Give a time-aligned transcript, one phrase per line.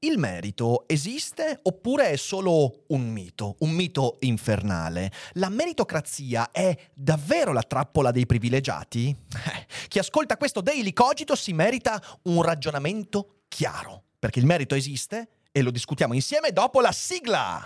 [0.00, 5.10] Il merito esiste oppure è solo un mito, un mito infernale?
[5.32, 9.08] La meritocrazia è davvero la trappola dei privilegiati?
[9.08, 15.30] Eh, chi ascolta questo Daily Cogito si merita un ragionamento chiaro, perché il merito esiste
[15.50, 17.64] e lo discutiamo insieme dopo la sigla.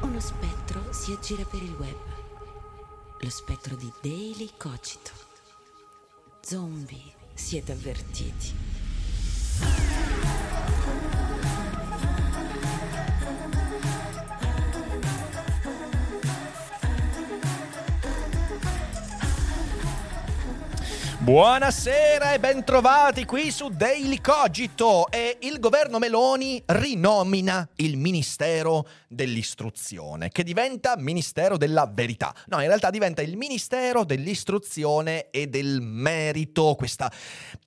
[0.00, 2.00] Uno spettro si aggira per il web.
[3.20, 5.10] Lo spettro di Daily Cogito.
[6.40, 8.81] Zombie, siete avvertiti.
[21.22, 30.30] Buonasera e bentrovati qui su Daily Cogito e il governo Meloni rinomina il Ministero dell'Istruzione
[30.30, 32.34] che diventa Ministero della Verità.
[32.46, 37.08] No, in realtà diventa il Ministero dell'Istruzione e del Merito, questa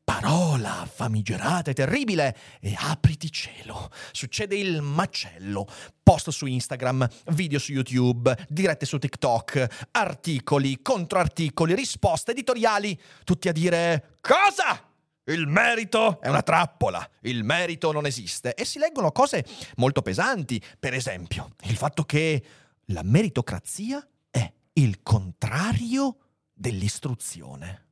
[0.03, 3.89] parola famigerata e terribile e apriti cielo.
[4.11, 5.65] Succede il macello.
[6.05, 13.51] Post su Instagram, video su YouTube, dirette su TikTok, articoli, controarticoli, risposte editoriali, tutti a
[13.51, 14.87] dire cosa?
[15.23, 19.43] Il merito è una trappola, il merito non esiste e si leggono cose
[19.77, 22.43] molto pesanti, per esempio il fatto che
[22.89, 26.17] la meritocrazia è il contrario
[26.53, 27.84] dell'istruzione.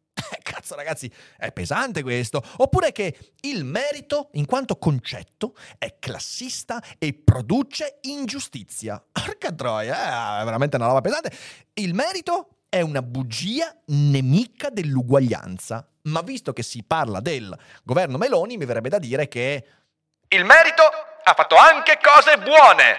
[0.63, 2.41] Cazzo ragazzi, è pesante questo.
[2.57, 9.03] Oppure che il merito, in quanto concetto, è classista e produce ingiustizia.
[9.11, 11.33] Porca troia, è veramente una roba pesante.
[11.73, 15.85] Il merito è una bugia nemica dell'uguaglianza.
[16.03, 17.53] Ma visto che si parla del
[17.83, 19.67] governo Meloni, mi verrebbe da dire che
[20.29, 20.83] il merito
[21.25, 22.95] ha fatto anche cose buone.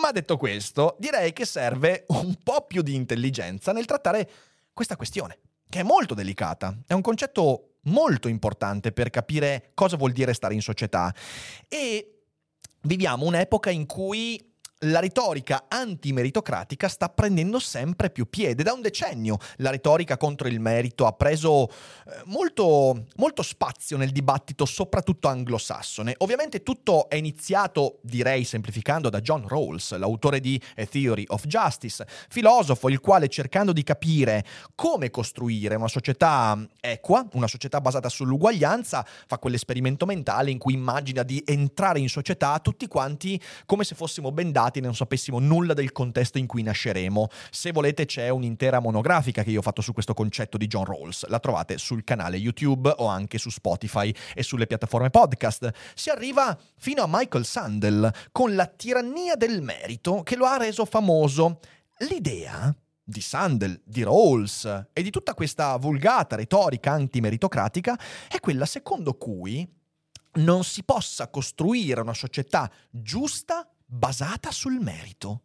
[0.00, 4.30] Ma detto questo, direi che serve un po' più di intelligenza nel trattare
[4.72, 5.38] questa questione
[5.68, 6.76] che è molto delicata.
[6.86, 11.14] È un concetto molto importante per capire cosa vuol dire stare in società.
[11.68, 12.22] E
[12.82, 14.53] viviamo un'epoca in cui
[14.84, 18.62] la retorica antimeritocratica sta prendendo sempre più piede.
[18.62, 24.10] Da un decennio la retorica contro il merito ha preso eh, molto, molto spazio nel
[24.10, 26.14] dibattito, soprattutto anglosassone.
[26.18, 32.06] Ovviamente tutto è iniziato, direi semplificando, da John Rawls, l'autore di A Theory of Justice,
[32.28, 34.44] filosofo il quale cercando di capire
[34.74, 41.22] come costruire una società equa, una società basata sull'uguaglianza, fa quell'esperimento mentale in cui immagina
[41.22, 45.92] di entrare in società tutti quanti come se fossimo bendati e non sapessimo nulla del
[45.92, 47.28] contesto in cui nasceremo.
[47.50, 51.26] Se volete c'è un'intera monografica che io ho fatto su questo concetto di John Rawls,
[51.28, 55.70] la trovate sul canale YouTube o anche su Spotify e sulle piattaforme podcast.
[55.94, 60.84] Si arriva fino a Michael Sandel con la tirannia del merito che lo ha reso
[60.84, 61.60] famoso.
[61.98, 62.74] L'idea
[63.04, 67.98] di Sandel, di Rawls e di tutta questa vulgata retorica antimeritocratica
[68.28, 69.68] è quella secondo cui
[70.36, 75.42] non si possa costruire una società giusta basata sul merito.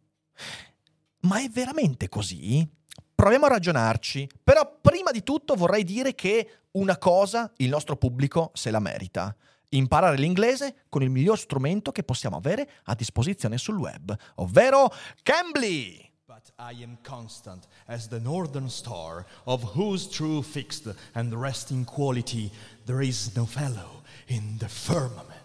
[1.20, 2.66] Ma è veramente così?
[3.14, 8.50] Proviamo a ragionarci, però prima di tutto vorrei dire che una cosa il nostro pubblico
[8.54, 9.34] se la merita.
[9.72, 14.92] Imparare l'inglese con il miglior strumento che possiamo avere a disposizione sul web, ovvero
[15.22, 16.08] Cambly!
[16.26, 22.50] But I am constant as the northern star, of whose true fixed and resting quality
[22.86, 25.39] there is no fellow in the firmament.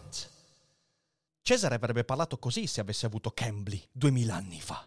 [1.47, 4.83] Cesare avrebbe parlato così se avesse avuto Cambly duemila anni fa.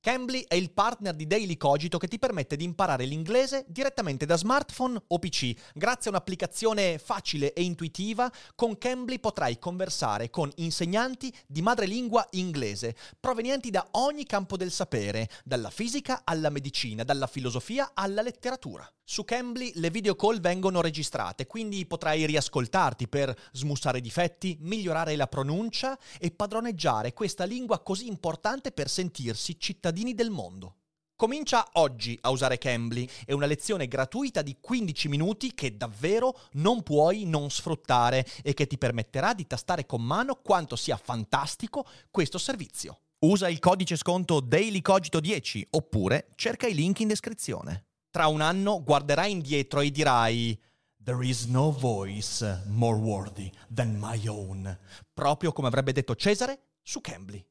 [0.00, 4.36] Cambly è il partner di Daily Cogito che ti permette di imparare l'inglese direttamente da
[4.36, 5.54] smartphone o PC.
[5.72, 12.96] Grazie a un'applicazione facile e intuitiva, con Cambly potrai conversare con insegnanti di madrelingua inglese,
[13.20, 18.84] provenienti da ogni campo del sapere, dalla fisica alla medicina, dalla filosofia alla letteratura.
[19.10, 25.26] Su Cambly le video call vengono registrate, quindi potrai riascoltarti per smussare difetti, migliorare la
[25.26, 30.76] pronuncia e padroneggiare questa lingua così importante per sentirsi cittadini del mondo.
[31.16, 36.84] Comincia oggi a usare Cambly, è una lezione gratuita di 15 minuti che davvero non
[36.84, 42.38] puoi non sfruttare e che ti permetterà di tastare con mano quanto sia fantastico questo
[42.38, 43.00] servizio.
[43.24, 47.86] Usa il codice sconto DailyCogito10 oppure cerca i link in descrizione.
[48.10, 50.60] Tra un anno guarderai indietro e dirai
[51.02, 54.78] There is no voice more worthy than my own.
[55.14, 57.46] proprio come avrebbe detto Cesare su Cambly.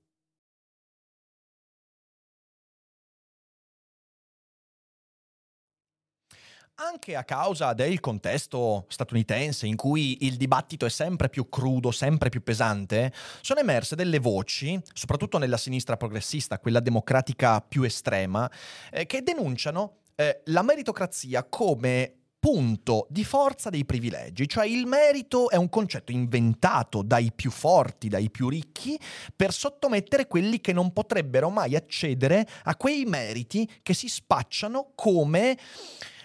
[6.76, 12.30] Anche a causa del contesto statunitense in cui il dibattito è sempre più crudo, sempre
[12.30, 18.50] più pesante, sono emerse delle voci, soprattutto nella sinistra progressista, quella democratica più estrema,
[18.92, 25.50] eh, che denunciano eh, la meritocrazia come punto di forza dei privilegi, cioè il merito
[25.50, 29.00] è un concetto inventato dai più forti, dai più ricchi,
[29.34, 35.58] per sottomettere quelli che non potrebbero mai accedere a quei meriti che si spacciano come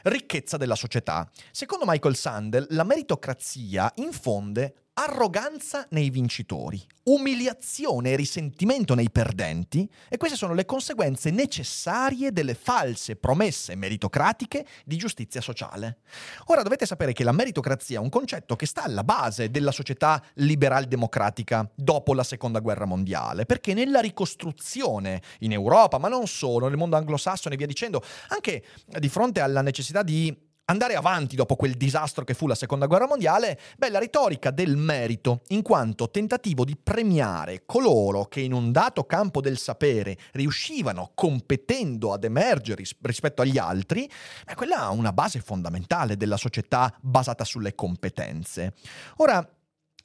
[0.03, 1.29] ricchezza della società.
[1.53, 10.17] Secondo Michael Sandel, la meritocrazia infonde arroganza nei vincitori, umiliazione e risentimento nei perdenti e
[10.17, 15.99] queste sono le conseguenze necessarie delle false promesse meritocratiche di giustizia sociale.
[16.47, 20.23] Ora dovete sapere che la meritocrazia è un concetto che sta alla base della società
[20.35, 26.69] liberal democratica dopo la seconda guerra mondiale, perché nella ricostruzione in Europa, ma non solo,
[26.69, 31.57] nel mondo anglosassone e via dicendo, anche di fronte alla necessità di andare avanti dopo
[31.57, 36.11] quel disastro che fu la seconda guerra mondiale, beh, la retorica del merito, in quanto
[36.11, 42.77] tentativo di premiare coloro che in un dato campo del sapere riuscivano competendo ad emergere
[42.77, 44.11] ris- rispetto agli altri,
[44.47, 48.75] beh, quella una base fondamentale della società basata sulle competenze.
[49.17, 49.47] Ora,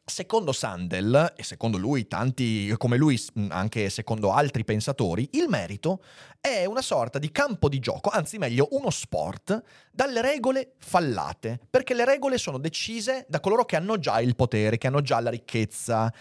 [0.10, 6.04] Secondo Sandel, e secondo lui tanti come lui, anche secondo altri pensatori, il merito
[6.42, 9.62] è una sorta di campo di gioco, anzi meglio uno sport,
[9.92, 14.80] dalle regole fallate, perché le regole sono decise da coloro che hanno già il potere,
[14.80, 16.12] che hanno già la ricchezza.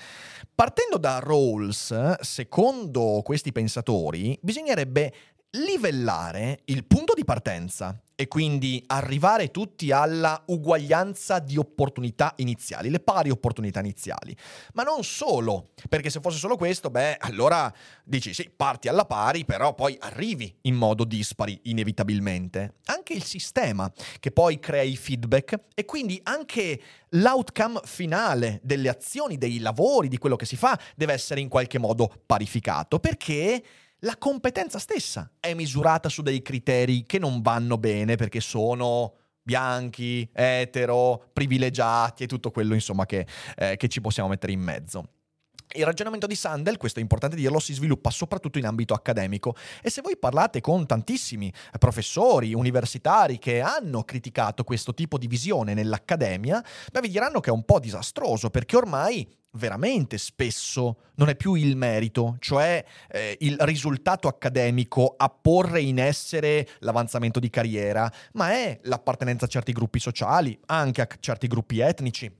[0.54, 5.12] Partendo da Rawls, secondo questi pensatori, bisognerebbe
[5.52, 12.98] livellare il punto di partenza e quindi arrivare tutti alla uguaglianza di opportunità iniziali, le
[12.98, 14.36] pari opportunità iniziali.
[14.74, 17.72] Ma non solo, perché se fosse solo questo, beh, allora
[18.02, 22.74] dici sì, parti alla pari, però poi arrivi in modo dispari inevitabilmente.
[22.86, 26.80] Anche il sistema che poi crea i feedback e quindi anche
[27.10, 31.78] l'outcome finale delle azioni, dei lavori, di quello che si fa, deve essere in qualche
[31.78, 33.62] modo parificato, perché
[34.00, 40.28] la competenza stessa è misurata su dei criteri che non vanno bene perché sono bianchi,
[40.32, 45.08] etero, privilegiati e tutto quello insomma che, eh, che ci possiamo mettere in mezzo.
[45.74, 49.54] Il ragionamento di Sandel, questo è importante dirlo, si sviluppa soprattutto in ambito accademico.
[49.82, 55.74] E se voi parlate con tantissimi professori universitari che hanno criticato questo tipo di visione
[55.74, 61.36] nell'accademia, beh, vi diranno che è un po' disastroso perché ormai veramente spesso non è
[61.36, 68.10] più il merito, cioè eh, il risultato accademico a porre in essere l'avanzamento di carriera,
[68.32, 72.37] ma è l'appartenenza a certi gruppi sociali, anche a certi gruppi etnici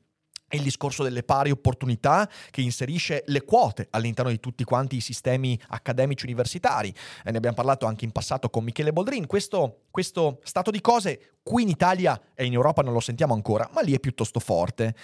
[0.49, 5.01] è il discorso delle pari opportunità che inserisce le quote all'interno di tutti quanti i
[5.01, 6.93] sistemi accademici universitari.
[7.23, 9.27] E ne abbiamo parlato anche in passato con Michele Boldrin.
[9.27, 13.69] Questo, questo stato di cose qui in Italia e in Europa non lo sentiamo ancora,
[13.75, 14.95] ma lì è piuttosto forte.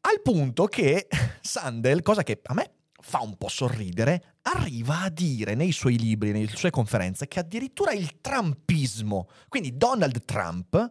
[0.00, 1.06] Al punto che
[1.40, 6.32] Sandel, cosa che a me fa un po' sorridere, arriva a dire nei suoi libri,
[6.32, 10.90] nelle sue conferenze, che addirittura il trumpismo, quindi Donald Trump,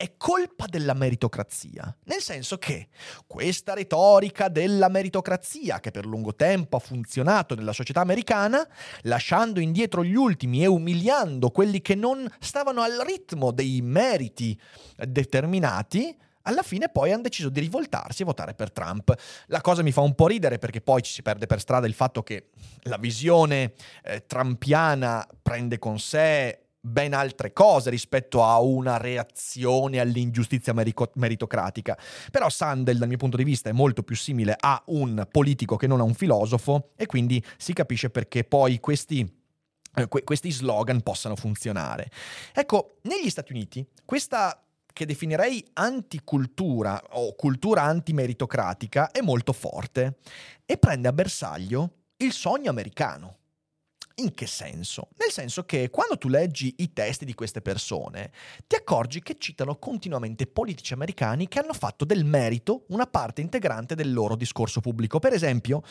[0.00, 2.88] è colpa della meritocrazia, nel senso che
[3.26, 8.66] questa retorica della meritocrazia, che per lungo tempo ha funzionato nella società americana,
[9.02, 14.58] lasciando indietro gli ultimi e umiliando quelli che non stavano al ritmo dei meriti
[14.96, 19.12] determinati, alla fine poi hanno deciso di rivoltarsi e votare per Trump.
[19.48, 21.92] La cosa mi fa un po' ridere perché poi ci si perde per strada il
[21.92, 22.48] fatto che
[22.84, 30.72] la visione eh, trumpiana prende con sé ben altre cose rispetto a una reazione all'ingiustizia
[30.72, 31.98] merico- meritocratica.
[32.30, 35.86] Però Sandel, dal mio punto di vista, è molto più simile a un politico che
[35.86, 39.38] non a un filosofo e quindi si capisce perché poi questi
[39.94, 42.10] eh, que- questi slogan possano funzionare.
[42.52, 50.18] Ecco, negli Stati Uniti questa che definirei anticultura o cultura antimeritocratica è molto forte
[50.64, 53.38] e prende a bersaglio il sogno americano.
[54.16, 55.08] In che senso?
[55.16, 58.32] Nel senso che quando tu leggi i testi di queste persone,
[58.66, 63.94] ti accorgi che citano continuamente politici americani che hanno fatto del merito una parte integrante
[63.94, 65.18] del loro discorso pubblico.
[65.18, 65.82] Per esempio,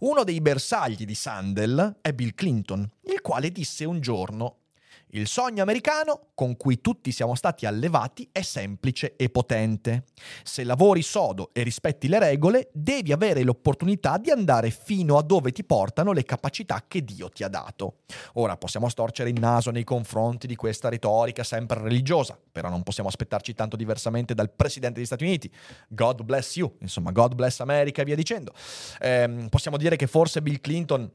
[0.00, 4.62] uno dei bersagli di Sandel è Bill Clinton, il quale disse un giorno
[5.10, 10.04] il sogno americano con cui tutti siamo stati allevati è semplice e potente.
[10.42, 15.52] Se lavori sodo e rispetti le regole, devi avere l'opportunità di andare fino a dove
[15.52, 17.98] ti portano le capacità che Dio ti ha dato.
[18.34, 23.08] Ora possiamo storcere il naso nei confronti di questa retorica sempre religiosa, però non possiamo
[23.08, 25.50] aspettarci tanto diversamente dal Presidente degli Stati Uniti.
[25.88, 28.52] God bless you, insomma, God bless America e via dicendo.
[29.00, 31.10] Eh, possiamo dire che forse Bill Clinton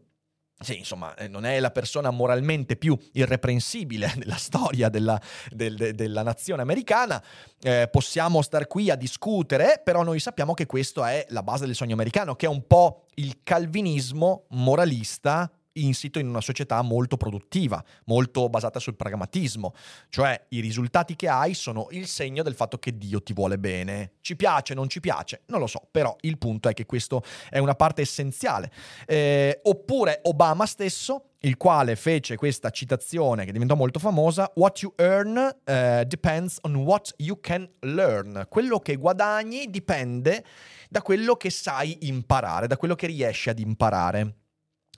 [0.61, 5.93] sì, insomma, eh, non è la persona moralmente più irreprensibile nella storia della, del, de,
[5.93, 7.23] della nazione americana.
[7.61, 11.75] Eh, possiamo star qui a discutere, però noi sappiamo che questa è la base del
[11.75, 17.83] sogno americano, che è un po' il calvinismo moralista insito in una società molto produttiva,
[18.05, 19.73] molto basata sul pragmatismo,
[20.09, 24.13] cioè i risultati che hai sono il segno del fatto che Dio ti vuole bene.
[24.21, 27.59] Ci piace, non ci piace, non lo so, però il punto è che questo è
[27.59, 28.71] una parte essenziale.
[29.05, 34.93] Eh, oppure Obama stesso il quale fece questa citazione che diventò molto famosa, What you
[34.97, 38.45] earn uh, depends on what you can learn.
[38.47, 40.43] Quello che guadagni dipende
[40.89, 44.40] da quello che sai imparare, da quello che riesci ad imparare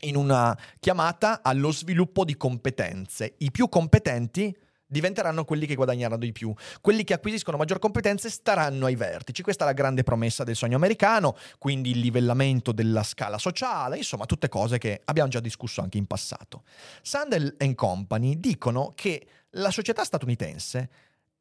[0.04, 3.36] in una chiamata allo sviluppo di competenze.
[3.40, 4.56] I più competenti
[4.94, 6.54] diventeranno quelli che guadagneranno di più.
[6.80, 9.42] Quelli che acquisiscono maggior competenze staranno ai vertici.
[9.42, 14.26] Questa è la grande promessa del sogno americano, quindi il livellamento della scala sociale, insomma
[14.26, 16.64] tutte cose che abbiamo già discusso anche in passato.
[17.02, 20.90] Sandel Company dicono che la società statunitense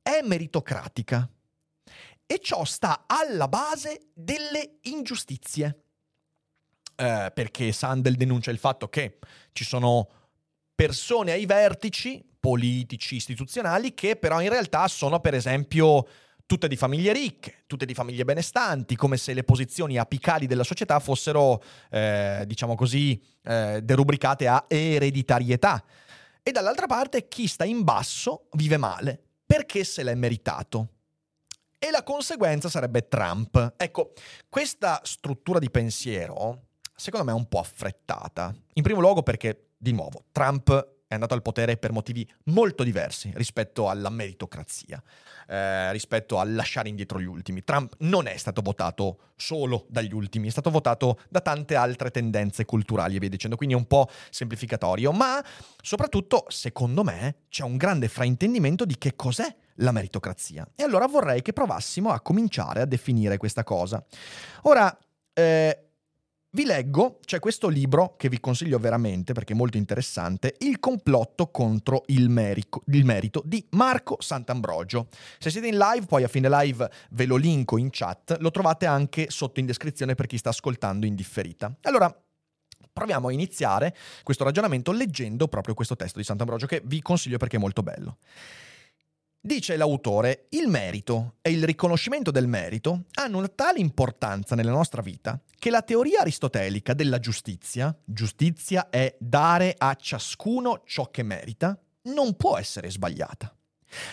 [0.02, 1.28] è meritocratica
[2.26, 5.82] e ciò sta alla base delle ingiustizie
[7.02, 9.18] eh, perché Sandel denuncia il fatto che
[9.52, 10.08] ci sono
[10.72, 16.06] persone ai vertici politici, istituzionali, che però in realtà sono per esempio
[16.46, 21.00] tutte di famiglie ricche, tutte di famiglie benestanti, come se le posizioni apicali della società
[21.00, 25.82] fossero, eh, diciamo così, eh, derubricate a ereditarietà.
[26.40, 30.88] E dall'altra parte chi sta in basso vive male, perché se l'è meritato.
[31.78, 33.74] E la conseguenza sarebbe Trump.
[33.76, 34.12] Ecco,
[34.48, 38.54] questa struttura di pensiero secondo me un po' affrettata.
[38.74, 43.30] In primo luogo perché, di nuovo, Trump è andato al potere per motivi molto diversi
[43.34, 45.02] rispetto alla meritocrazia,
[45.46, 47.62] eh, rispetto al lasciare indietro gli ultimi.
[47.64, 52.64] Trump non è stato votato solo dagli ultimi, è stato votato da tante altre tendenze
[52.64, 55.44] culturali e via dicendo, quindi è un po' semplificatorio, ma
[55.82, 60.66] soprattutto, secondo me, c'è un grande fraintendimento di che cos'è la meritocrazia.
[60.74, 64.02] E allora vorrei che provassimo a cominciare a definire questa cosa.
[64.62, 64.96] Ora,
[65.34, 65.91] eh,
[66.54, 71.50] vi leggo, c'è questo libro che vi consiglio veramente perché è molto interessante, Il complotto
[71.50, 75.08] contro il, merico, il, merito di Marco Sant'Ambrogio.
[75.38, 78.84] Se siete in live, poi a fine live ve lo linko in chat, lo trovate
[78.84, 81.74] anche sotto in descrizione per chi sta ascoltando in differita.
[81.82, 82.14] Allora,
[82.92, 87.56] proviamo a iniziare questo ragionamento leggendo proprio questo testo di Sant'Ambrogio che vi consiglio perché
[87.56, 88.18] è molto bello.
[89.44, 95.02] Dice l'autore, il merito e il riconoscimento del merito hanno una tale importanza nella nostra
[95.02, 101.76] vita che la teoria aristotelica della giustizia, giustizia è dare a ciascuno ciò che merita,
[102.02, 103.52] non può essere sbagliata.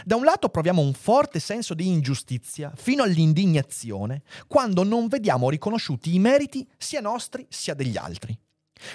[0.04, 6.12] Da un lato proviamo un forte senso di ingiustizia fino all'indignazione quando non vediamo riconosciuti
[6.12, 8.36] i meriti sia nostri sia degli altri.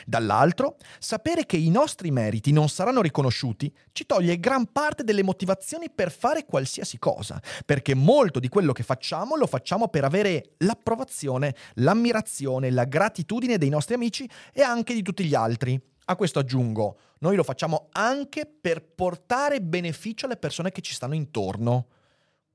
[0.06, 5.90] Dall'altro, sapere che i nostri meriti non saranno riconosciuti ci toglie gran parte delle motivazioni
[5.90, 11.54] per fare qualsiasi cosa, perché molto di quello che facciamo lo facciamo per avere l'approvazione,
[11.74, 15.80] l'ammirazione, la gratitudine dei nostri amici e anche di tutti gli altri.
[16.06, 21.14] A questo aggiungo, noi lo facciamo anche per portare beneficio alle persone che ci stanno
[21.14, 21.86] intorno.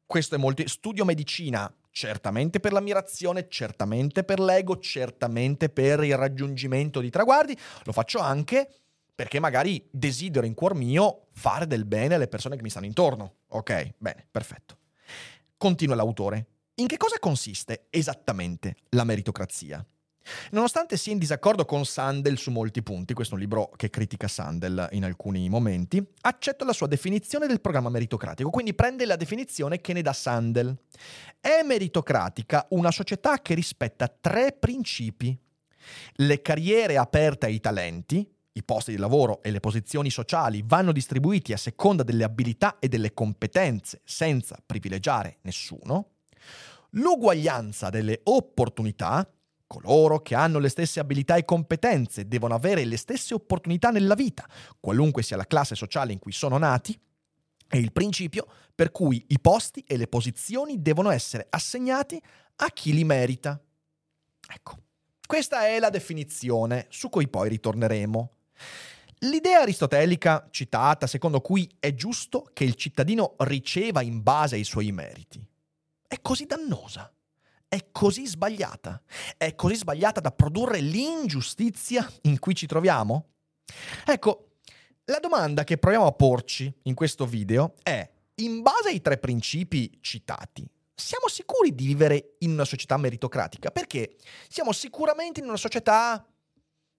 [0.05, 0.67] Questo è molto...
[0.67, 7.91] Studio medicina, certamente per l'ammirazione, certamente per l'ego, certamente per il raggiungimento di traguardi, lo
[7.91, 8.69] faccio anche
[9.13, 13.39] perché magari desidero in cuor mio fare del bene alle persone che mi stanno intorno.
[13.49, 14.77] Ok, bene, perfetto.
[15.57, 16.45] Continua l'autore.
[16.75, 19.85] In che cosa consiste esattamente la meritocrazia?
[20.51, 24.27] Nonostante sia in disaccordo con Sandel su molti punti, questo è un libro che critica
[24.27, 29.81] Sandel in alcuni momenti, accetta la sua definizione del programma meritocratico, quindi prende la definizione
[29.81, 30.75] che ne dà Sandel.
[31.39, 35.37] È meritocratica una società che rispetta tre principi.
[36.13, 41.53] Le carriere aperte ai talenti, i posti di lavoro e le posizioni sociali vanno distribuiti
[41.53, 46.09] a seconda delle abilità e delle competenze senza privilegiare nessuno,
[46.91, 49.27] l'uguaglianza delle opportunità,
[49.69, 54.49] coloro che hanno le stesse abilità e competenze devono avere le stesse opportunità nella vita,
[54.79, 56.99] qualunque sia la classe sociale in cui sono nati,
[57.67, 62.19] è il principio per cui i posti e le posizioni devono essere assegnati
[62.55, 63.61] a chi li merita.
[64.51, 64.77] Ecco,
[65.27, 68.31] questa è la definizione su cui poi ritorneremo.
[69.19, 74.91] L'idea aristotelica citata, secondo cui è giusto che il cittadino riceva in base ai suoi
[74.91, 75.45] meriti,
[76.07, 77.13] è così dannosa,
[77.69, 79.01] è così sbagliata,
[79.37, 83.27] è così sbagliata da produrre l'ingiustizia in cui ci troviamo?
[84.05, 84.55] Ecco,
[85.05, 89.99] la domanda che proviamo a porci in questo video è, in base ai tre principi
[90.01, 93.69] citati, siamo sicuri di vivere in una società meritocratica?
[93.69, 94.15] Perché
[94.49, 96.25] siamo sicuramente in una società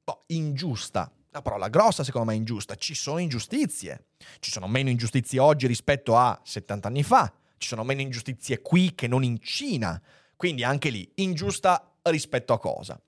[0.04, 4.06] boh, ingiusta, la parola grossa secondo me è ingiusta, ci sono ingiustizie,
[4.38, 8.94] ci sono meno ingiustizie oggi rispetto a 70 anni fa, ci sono meno ingiustizie qui
[8.94, 10.00] che non in Cina,
[10.40, 12.98] quindi anche lì ingiusta rispetto a cosa?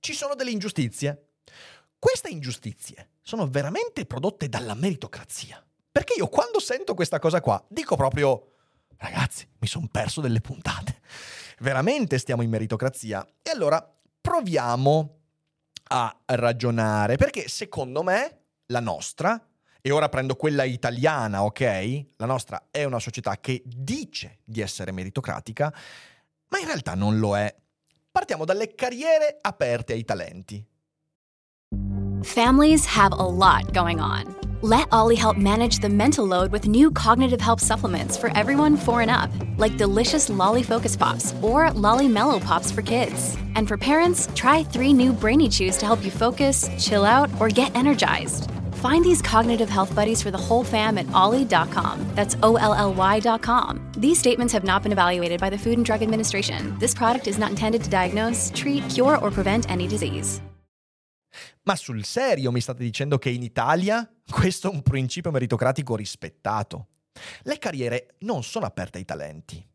[0.00, 1.32] Ci sono delle ingiustizie.
[1.98, 5.62] Queste ingiustizie sono veramente prodotte dalla meritocrazia.
[5.92, 8.54] Perché io quando sento questa cosa qua dico proprio,
[8.96, 11.02] ragazzi, mi sono perso delle puntate.
[11.58, 13.22] Veramente stiamo in meritocrazia.
[13.42, 13.86] E allora
[14.18, 15.18] proviamo
[15.88, 19.46] a ragionare, perché secondo me la nostra,
[19.82, 22.06] e ora prendo quella italiana, ok?
[22.16, 25.70] La nostra è una società che dice di essere meritocratica,
[26.48, 27.54] ma in realtà non lo è.
[28.10, 30.66] Partiamo dalle carriere aperte ai talenti.
[32.22, 34.34] Families have a lot going on.
[34.60, 39.02] Let Ollie help manage the mental load with new cognitive help supplements for everyone four
[39.02, 43.36] and up, like delicious Lolly Focus Pops or Lolly Mellow Pops for kids.
[43.54, 47.48] And for parents, try three new Brainy Chews to help you focus, chill out, or
[47.48, 48.50] get energized.
[48.78, 51.98] Find these cognitive health buddies for the whole fam at ollie.com.
[52.14, 53.80] That's O L L Y.com.
[53.96, 56.76] These statements have not been evaluated by the Food and Drug Administration.
[56.78, 60.40] This product is not intended to diagnose, treat, cure, or prevent any disease.
[61.64, 66.86] Ma sul serio mi state dicendo che in Italia questo è un principio meritocratico rispettato?
[67.42, 69.67] Le carriere non sono aperte ai talenti.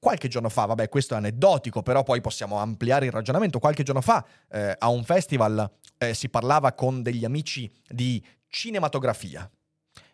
[0.00, 3.58] Qualche giorno fa, vabbè, questo è aneddotico, però poi possiamo ampliare il ragionamento.
[3.58, 9.48] Qualche giorno fa eh, a un festival eh, si parlava con degli amici di cinematografia.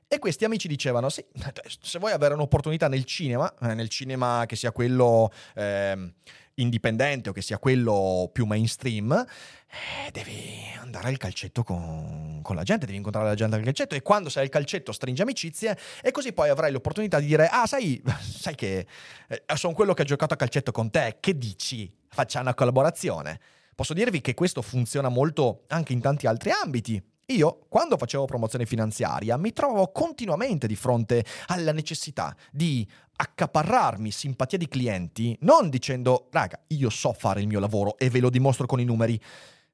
[0.09, 1.25] E questi amici dicevano: Sì,
[1.81, 6.15] se vuoi avere un'opportunità nel cinema, eh, nel cinema che sia quello eh,
[6.57, 12.63] indipendente o che sia quello più mainstream, eh, devi andare al calcetto con, con, la
[12.63, 16.11] gente, devi incontrare la gente al calcetto e quando sei al calcetto stringi amicizie e
[16.11, 18.87] così poi avrai l'opportunità di dire, ah sai, sai che
[19.29, 21.93] eh, sono quello che ha giocato a calcetto con te, che dici?
[22.09, 23.41] Facciamo una collaborazione.
[23.75, 27.03] Posso dirvi che questo funziona molto anche in tanti altri ambiti.
[27.31, 34.57] Io, quando facevo promozione finanziaria, mi trovavo continuamente di fronte alla necessità di accaparrarmi simpatia
[34.57, 38.67] di clienti, non dicendo, raga, io so fare il mio lavoro e ve lo dimostro
[38.67, 39.21] con i numeri,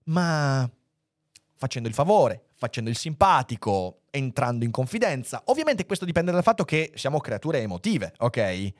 [0.04, 0.68] ma
[1.54, 5.42] facendo il favore, facendo il simpatico, entrando in confidenza.
[5.46, 8.72] Ovviamente questo dipende dal fatto che siamo creature emotive, ok?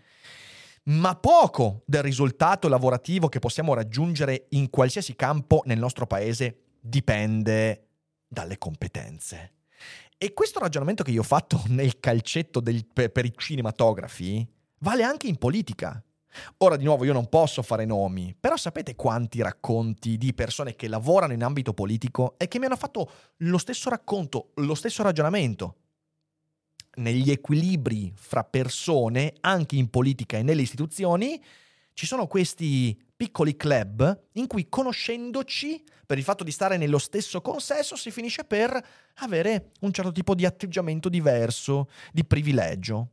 [0.85, 7.88] Ma poco del risultato lavorativo che possiamo raggiungere in qualsiasi campo nel nostro paese dipende
[8.32, 9.52] dalle competenze.
[10.16, 14.46] E questo ragionamento che io ho fatto nel calcetto del, per, per i cinematografi
[14.78, 16.02] vale anche in politica.
[16.58, 20.88] Ora di nuovo io non posso fare nomi, però sapete quanti racconti di persone che
[20.88, 25.76] lavorano in ambito politico e che mi hanno fatto lo stesso racconto, lo stesso ragionamento.
[26.94, 31.42] Negli equilibri fra persone, anche in politica e nelle istituzioni,
[31.94, 37.40] ci sono questi piccoli club in cui conoscendoci, per il fatto di stare nello stesso
[37.40, 38.85] consesso, si finisce per
[39.16, 43.11] avere un certo tipo di atteggiamento diverso, di privilegio.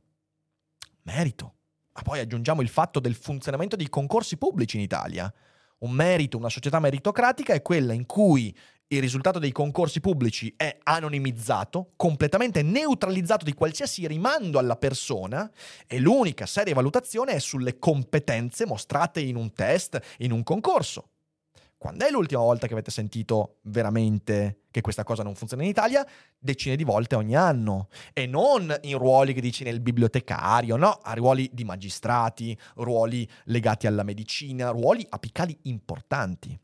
[1.04, 1.56] Merito.
[1.94, 5.32] Ma poi aggiungiamo il fatto del funzionamento dei concorsi pubblici in Italia.
[5.80, 8.56] Un merito, una società meritocratica è quella in cui
[8.92, 15.50] il risultato dei concorsi pubblici è anonimizzato, completamente neutralizzato di qualsiasi rimando alla persona
[15.86, 21.10] e l'unica seria valutazione è sulle competenze mostrate in un test, in un concorso.
[21.78, 26.06] Quando è l'ultima volta che avete sentito veramente che questa cosa non funziona in Italia?
[26.38, 27.90] Decine di volte ogni anno.
[28.12, 33.88] E non in ruoli che dici nel bibliotecario, no, a ruoli di magistrati, ruoli legati
[33.88, 36.60] alla medicina, ruoli apicali importanti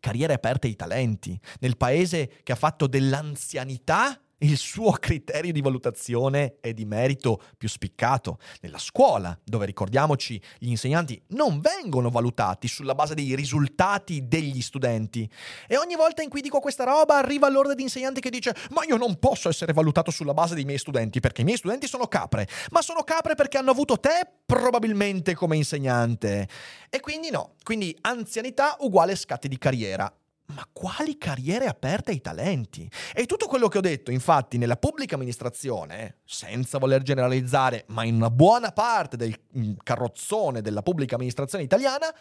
[0.00, 6.56] carriere aperte ai talenti, nel paese che ha fatto dell'anzianità il suo criterio di valutazione
[6.60, 8.38] è di merito più spiccato.
[8.60, 15.28] Nella scuola, dove ricordiamoci, gli insegnanti non vengono valutati sulla base dei risultati degli studenti.
[15.66, 18.84] E ogni volta in cui dico questa roba arriva l'ordine di insegnanti che dice ma
[18.84, 22.06] io non posso essere valutato sulla base dei miei studenti perché i miei studenti sono
[22.06, 22.46] capre.
[22.70, 26.48] Ma sono capre perché hanno avuto te probabilmente come insegnante.
[26.90, 30.12] E quindi no, quindi anzianità uguale scatti di carriera
[30.48, 32.88] ma quali carriere aperte ai talenti?
[33.14, 38.14] E tutto quello che ho detto, infatti, nella pubblica amministrazione, senza voler generalizzare, ma in
[38.14, 42.14] una buona parte del mm, carrozzone della pubblica amministrazione italiana,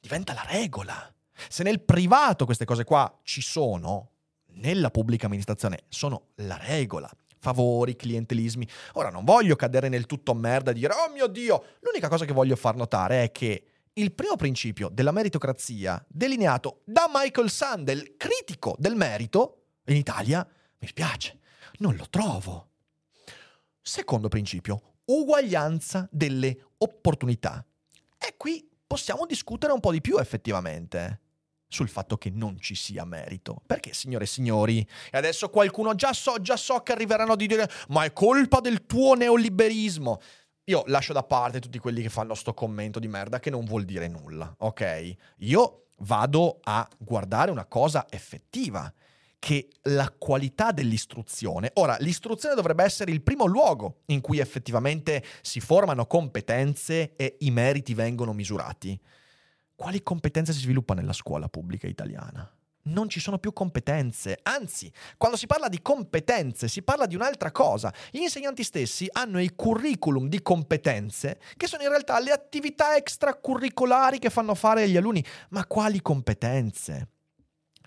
[0.00, 1.12] diventa la regola.
[1.48, 4.10] Se nel privato queste cose qua ci sono,
[4.54, 7.08] nella pubblica amministrazione sono la regola.
[7.40, 8.66] Favori, clientelismi.
[8.94, 12.32] Ora non voglio cadere nel tutto merda e dire oh mio Dio, l'unica cosa che
[12.32, 13.62] voglio far notare è che
[13.98, 20.46] il primo principio della meritocrazia, delineato da Michael Sandel, critico del merito, in Italia,
[20.78, 21.40] mi spiace,
[21.78, 22.68] non lo trovo.
[23.82, 27.64] Secondo principio, uguaglianza delle opportunità.
[28.16, 31.22] E qui possiamo discutere un po' di più effettivamente
[31.66, 33.62] sul fatto che non ci sia merito.
[33.66, 37.68] Perché, signore e signori, e adesso qualcuno già so, già so che arriveranno a dire
[37.88, 40.20] ma è colpa del tuo neoliberismo.
[40.68, 43.84] Io lascio da parte tutti quelli che fanno sto commento di merda che non vuol
[43.84, 45.14] dire nulla, ok?
[45.38, 48.92] Io vado a guardare una cosa effettiva,
[49.38, 51.70] che la qualità dell'istruzione.
[51.74, 57.50] Ora, l'istruzione dovrebbe essere il primo luogo in cui effettivamente si formano competenze e i
[57.50, 58.98] meriti vengono misurati.
[59.74, 62.52] Quali competenze si sviluppano nella scuola pubblica italiana?
[62.84, 64.38] Non ci sono più competenze.
[64.42, 67.92] Anzi, quando si parla di competenze si parla di un'altra cosa.
[68.10, 74.18] Gli insegnanti stessi hanno i curriculum di competenze che sono in realtà le attività extracurricolari
[74.18, 75.24] che fanno fare agli alunni.
[75.50, 77.08] Ma quali competenze?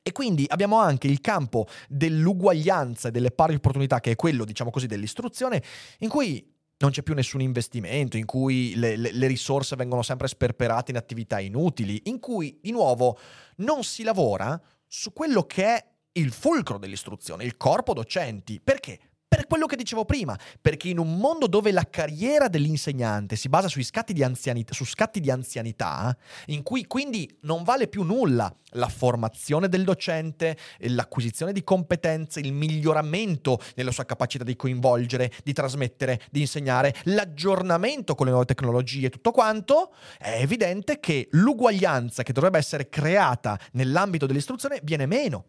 [0.03, 4.71] E quindi abbiamo anche il campo dell'uguaglianza e delle pari opportunità, che è quello, diciamo
[4.71, 5.61] così, dell'istruzione,
[5.99, 6.43] in cui
[6.79, 10.97] non c'è più nessun investimento, in cui le, le, le, risorse vengono sempre sperperate in
[10.97, 13.17] attività inutili, in cui di nuovo
[13.57, 14.59] non si lavora
[14.93, 18.59] su quello che è il fulcro dell'istruzione, il corpo docenti.
[18.59, 19.10] Perché?
[19.33, 23.69] Per quello che dicevo prima, perché in un mondo dove la carriera dell'insegnante si basa
[23.81, 26.13] scatti anzianità, su scatti di anzianità,
[26.47, 32.51] in cui quindi non vale più nulla la formazione del docente, l'acquisizione di competenze, il
[32.51, 39.05] miglioramento nella sua capacità di coinvolgere, di trasmettere, di insegnare, l'aggiornamento con le nuove tecnologie
[39.05, 45.45] e tutto quanto, è evidente che l'uguaglianza che dovrebbe essere creata nell'ambito dell'istruzione viene meno.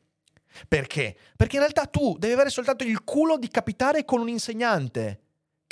[0.68, 1.16] Perché?
[1.36, 5.20] Perché in realtà tu devi avere soltanto il culo di capitare con un insegnante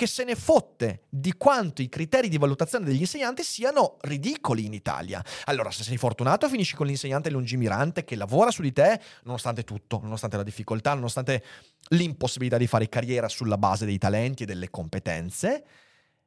[0.01, 4.73] che se ne fotte di quanto i criteri di valutazione degli insegnanti siano ridicoli in
[4.73, 5.23] Italia.
[5.45, 10.01] Allora, se sei fortunato, finisci con l'insegnante lungimirante che lavora su di te, nonostante tutto,
[10.03, 11.45] nonostante la difficoltà, nonostante
[11.89, 15.65] l'impossibilità di fare carriera sulla base dei talenti e delle competenze.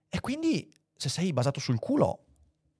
[0.08, 2.26] E quindi, se sei basato sul culo,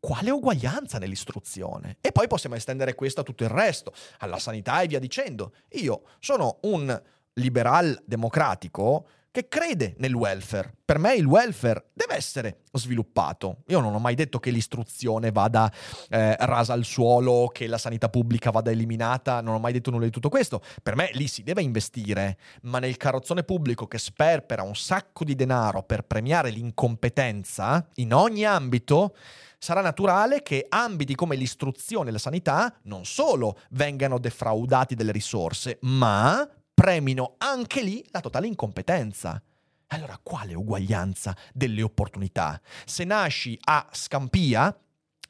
[0.06, 1.96] quale uguaglianza nell'istruzione?
[2.02, 5.54] E poi possiamo estendere questo a tutto il resto, alla sanità e via dicendo.
[5.76, 7.02] Io sono un
[7.36, 10.76] liberal democratico che crede nel welfare.
[10.86, 13.63] Per me il welfare deve essere sviluppato.
[13.69, 15.74] Io non ho mai detto che l'istruzione vada
[16.10, 20.06] eh, rasa al suolo, che la sanità pubblica vada eliminata, non ho mai detto nulla
[20.06, 20.62] di tutto questo.
[20.84, 25.34] Per me lì si deve investire, ma nel carrozzone pubblico che sperpera un sacco di
[25.34, 29.15] denaro per premiare l'incompetenza in ogni ambito,
[29.58, 35.80] sarà naturale che ambiti come l'istruzione e la sanità non solo vengano defraudati delle risorse,
[35.82, 39.42] ma premino anche lì la totale incompetenza.
[39.88, 42.60] Allora, quale uguaglianza delle opportunità?
[42.86, 44.76] Se nasci a Scampia,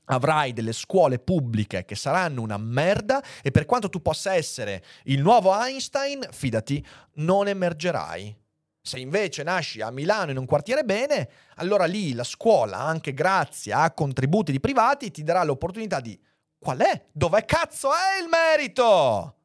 [0.05, 5.21] avrai delle scuole pubbliche che saranno una merda e per quanto tu possa essere il
[5.21, 8.35] nuovo Einstein, fidati, non emergerai.
[8.81, 13.71] Se invece nasci a Milano in un quartiere bene, allora lì la scuola, anche grazie
[13.71, 16.19] a contributi di privati, ti darà l'opportunità di
[16.57, 17.05] qual è?
[17.11, 19.35] Dove cazzo è il merito?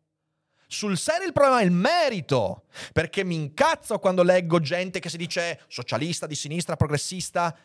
[0.70, 5.16] Sul serio il problema è il merito, perché mi incazzo quando leggo gente che si
[5.16, 7.56] dice socialista, di sinistra, progressista,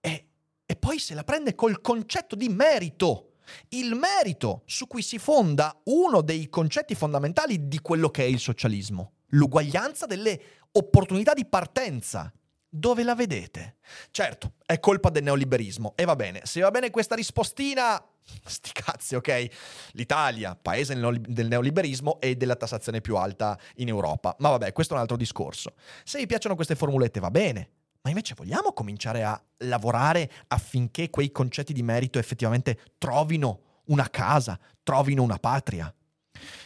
[0.00, 0.26] e,
[0.64, 3.34] e poi se la prende col concetto di merito.
[3.68, 8.38] Il merito su cui si fonda uno dei concetti fondamentali di quello che è il
[8.38, 10.40] socialismo, l'uguaglianza delle
[10.72, 12.32] opportunità di partenza.
[12.74, 13.76] Dove la vedete?
[14.10, 15.92] Certo, è colpa del neoliberismo.
[15.94, 18.02] E va bene, se va bene questa rispostina,
[18.46, 19.90] sti cazzi, ok?
[19.92, 24.34] L'Italia, paese del neoliberismo e della tassazione più alta in Europa.
[24.38, 25.74] Ma vabbè, questo è un altro discorso.
[26.02, 27.68] Se vi piacciono queste formulette va bene,
[28.00, 34.58] ma invece vogliamo cominciare a lavorare affinché quei concetti di merito effettivamente trovino una casa,
[34.82, 35.94] trovino una patria?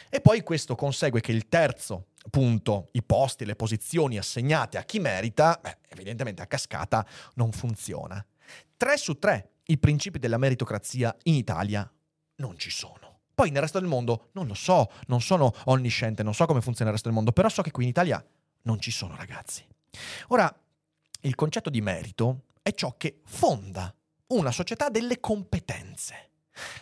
[0.08, 4.98] E poi questo consegue che il terzo appunto i posti, le posizioni assegnate a chi
[4.98, 8.24] merita, beh, evidentemente a cascata non funziona.
[8.76, 11.90] Tre su tre i principi della meritocrazia in Italia
[12.36, 13.20] non ci sono.
[13.34, 16.90] Poi nel resto del mondo non lo so, non sono onnisciente, non so come funziona
[16.90, 18.24] il resto del mondo, però so che qui in Italia
[18.62, 19.66] non ci sono ragazzi.
[20.28, 20.52] Ora,
[21.20, 23.94] il concetto di merito è ciò che fonda
[24.28, 26.30] una società delle competenze.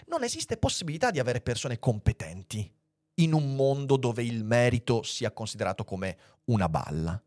[0.07, 2.73] Non esiste possibilità di avere persone competenti
[3.17, 7.21] in un mondo dove il merito sia considerato come una balla.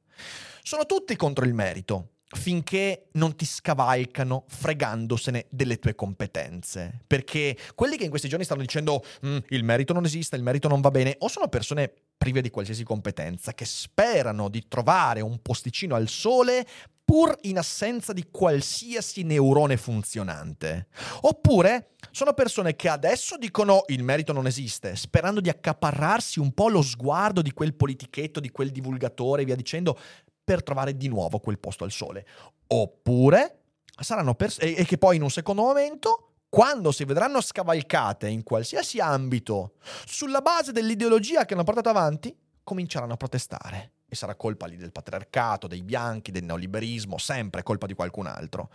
[0.62, 7.00] Sono tutti contro il merito, finché non ti scavalcano fregandosene delle tue competenze.
[7.08, 10.68] Perché quelli che in questi giorni stanno dicendo mm, il merito non esiste, il merito
[10.68, 15.42] non va bene, o sono persone prive di qualsiasi competenza, che sperano di trovare un
[15.42, 16.66] posticino al sole
[17.08, 20.88] pur in assenza di qualsiasi neurone funzionante.
[21.22, 26.68] Oppure sono persone che adesso dicono il merito non esiste, sperando di accaparrarsi un po'
[26.68, 29.98] lo sguardo di quel politichetto, di quel divulgatore e via dicendo,
[30.44, 32.28] per trovare di nuovo quel posto al sole.
[32.68, 33.60] Oppure
[33.98, 39.00] saranno persone e che poi in un secondo momento quando si vedranno scavalcate in qualsiasi
[39.00, 43.92] ambito sulla base dell'ideologia che hanno portato avanti, cominceranno a protestare.
[44.10, 48.70] E sarà colpa lì del patriarcato, dei bianchi, del neoliberismo, sempre colpa di qualcun altro.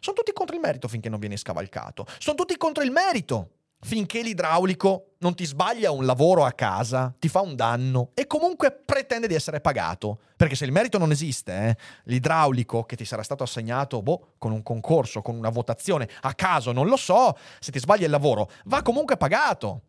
[0.00, 2.06] Sono tutti contro il merito finché non viene scavalcato.
[2.18, 7.28] Sono tutti contro il merito finché l'idraulico non ti sbaglia un lavoro a casa, ti
[7.28, 10.20] fa un danno e comunque pretende di essere pagato.
[10.36, 14.52] Perché se il merito non esiste, eh, l'idraulico che ti sarà stato assegnato boh, con
[14.52, 18.50] un concorso, con una votazione, a caso, non lo so, se ti sbaglia il lavoro,
[18.64, 19.82] va comunque pagato.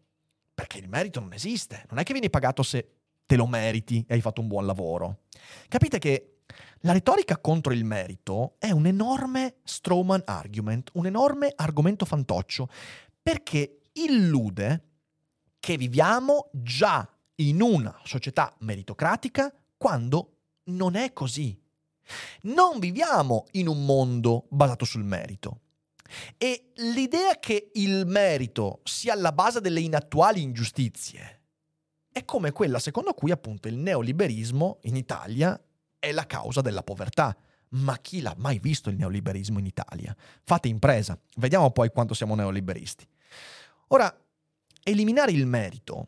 [0.53, 1.85] Perché il merito non esiste.
[1.89, 2.98] Non è che vieni pagato se
[3.30, 5.26] te lo meriti e hai fatto un buon lavoro.
[5.68, 6.38] Capite che
[6.80, 12.68] la retorica contro il merito è un enorme strawman argument, un enorme argomento fantoccio,
[13.22, 14.84] perché illude
[15.60, 21.56] che viviamo già in una società meritocratica quando non è così.
[22.42, 25.60] Non viviamo in un mondo basato sul merito.
[26.36, 31.38] E l'idea che il merito sia alla base delle inattuali ingiustizie
[32.12, 35.60] è come quella secondo cui appunto il neoliberismo in Italia
[36.00, 37.36] è la causa della povertà.
[37.72, 40.15] Ma chi l'ha mai visto il neoliberismo in Italia?
[40.43, 43.08] Fate impresa, vediamo poi quanto siamo neoliberisti.
[43.89, 44.12] Ora,
[44.84, 46.08] eliminare il merito,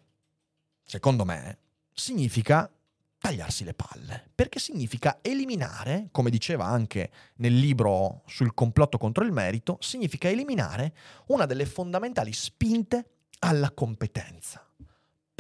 [0.84, 1.60] secondo me,
[1.94, 2.72] significa
[3.20, 9.32] tagliarsi le palle, perché significa eliminare, come diceva anche nel libro sul complotto contro il
[9.32, 10.96] merito, significa eliminare
[11.28, 14.66] una delle fondamentali spinte alla competenza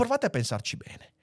[0.01, 1.13] provate a pensarci bene.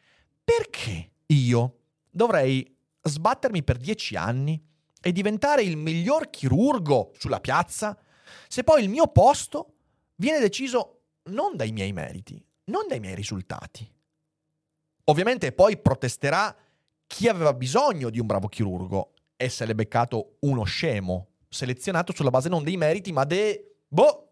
[0.45, 4.63] Perché io dovrei sbattermi per dieci anni
[5.01, 7.99] e diventare il miglior chirurgo sulla piazza
[8.47, 9.75] se poi il mio posto
[10.17, 13.91] viene deciso non dai miei meriti, non dai miei risultati?
[15.05, 16.55] Ovviamente poi protesterà
[17.07, 22.31] chi aveva bisogno di un bravo chirurgo e se l'è beccato uno scemo, selezionato sulla
[22.31, 23.79] base non dei meriti ma de...
[23.89, 24.28] boh,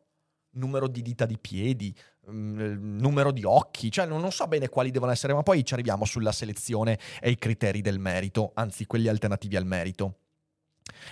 [0.56, 1.94] numero di dita di piedi,
[2.28, 6.04] Mm, numero di occhi, cioè non, so bene quali devono essere, ma poi ci arriviamo
[6.04, 10.18] sulla selezione e i criteri del merito, anzi quelli alternativi al merito.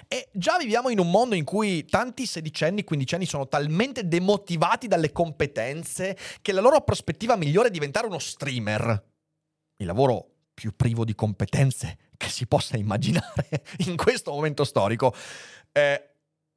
[0.09, 5.12] E già viviamo in un mondo in cui tanti sedicenni, quindicenni sono talmente demotivati dalle
[5.12, 9.04] competenze che la loro prospettiva migliore è diventare uno streamer.
[9.76, 15.14] Il lavoro più privo di competenze che si possa immaginare in questo momento storico.
[15.70, 16.11] Eh,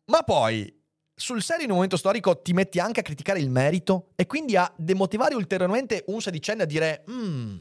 [0.06, 0.77] ma poi
[1.20, 4.56] sul serio in un momento storico ti metti anche a criticare il merito e quindi
[4.56, 7.58] a demotivare ulteriormente un sedicenne a dire mm,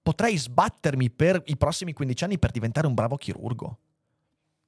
[0.00, 3.78] potrei sbattermi per i prossimi 15 anni per diventare un bravo chirurgo.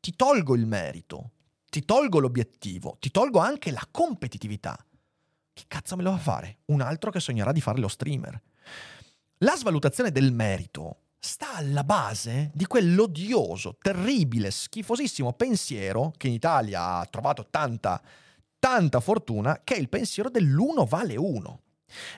[0.00, 1.30] Ti tolgo il merito,
[1.70, 4.76] ti tolgo l'obiettivo, ti tolgo anche la competitività.
[5.52, 6.58] Che cazzo me lo fa fare?
[6.66, 8.42] Un altro che sognerà di fare lo streamer.
[9.38, 16.98] La svalutazione del merito sta alla base di quell'odioso, terribile, schifosissimo pensiero che in Italia
[16.98, 18.00] ha trovato tanta,
[18.58, 21.62] tanta fortuna, che è il pensiero dell'uno vale uno.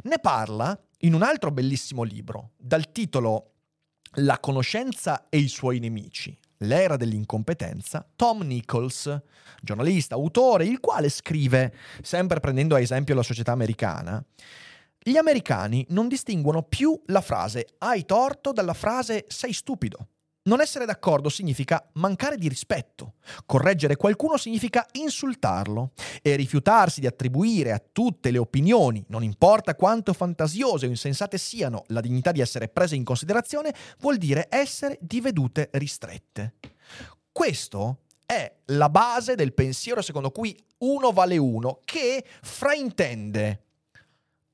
[0.03, 3.53] Ne parla in un altro bellissimo libro, dal titolo
[4.17, 9.21] La conoscenza e i suoi nemici, l'era dell'incompetenza, Tom Nichols,
[9.61, 14.25] giornalista, autore, il quale scrive, sempre prendendo a esempio la società americana,
[15.09, 20.09] gli americani non distinguono più la frase hai torto dalla frase sei stupido.
[20.43, 23.15] Non essere d'accordo significa mancare di rispetto.
[23.47, 25.93] Correggere qualcuno significa insultarlo.
[26.21, 31.85] E rifiutarsi di attribuire a tutte le opinioni, non importa quanto fantasiose o insensate siano,
[31.87, 36.57] la dignità di essere prese in considerazione, vuol dire essere di vedute ristrette.
[37.33, 43.68] Questo è la base del pensiero secondo cui uno vale uno, che fraintende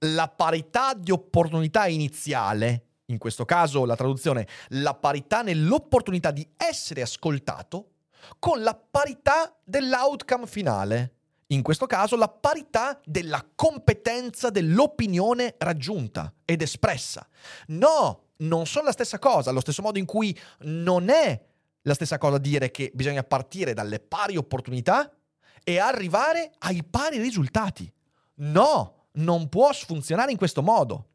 [0.05, 7.03] la parità di opportunità iniziale in questo caso la traduzione, la parità nell'opportunità di essere
[7.03, 7.91] ascoltato,
[8.39, 11.13] con la parità dell'outcome finale.
[11.49, 17.27] In questo caso la parità della competenza dell'opinione raggiunta ed espressa.
[17.69, 21.45] No, non sono la stessa cosa, allo stesso modo in cui non è
[21.83, 25.15] la stessa cosa dire che bisogna partire dalle pari opportunità
[25.63, 27.93] e arrivare ai pari risultati.
[28.37, 31.09] No, non può funzionare in questo modo.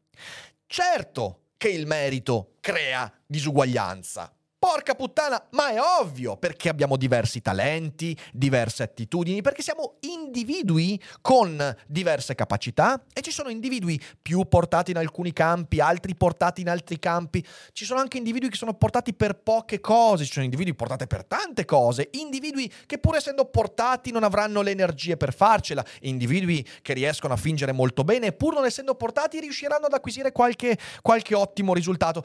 [0.66, 8.14] Certo che il merito crea disuguaglianza, Porca puttana, ma è ovvio perché abbiamo diversi talenti,
[8.30, 14.98] diverse attitudini, perché siamo individui con diverse capacità e ci sono individui più portati in
[14.98, 17.42] alcuni campi, altri portati in altri campi.
[17.72, 21.24] Ci sono anche individui che sono portati per poche cose, ci sono individui portati per
[21.24, 26.92] tante cose, individui che pur essendo portati non avranno le energie per farcela, individui che
[26.92, 31.34] riescono a fingere molto bene e pur non essendo portati riusciranno ad acquisire qualche, qualche
[31.34, 32.22] ottimo risultato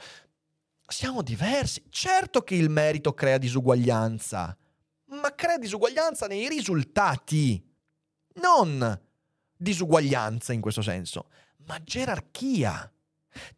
[0.86, 1.82] siamo diversi.
[1.88, 4.56] Certo che il merito crea disuguaglianza,
[5.06, 7.62] ma crea disuguaglianza nei risultati,
[8.34, 9.00] non
[9.56, 11.28] disuguaglianza in questo senso,
[11.66, 12.90] ma gerarchia.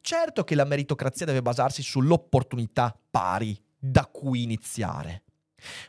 [0.01, 5.23] Certo che la meritocrazia deve basarsi sull'opportunità pari da cui iniziare.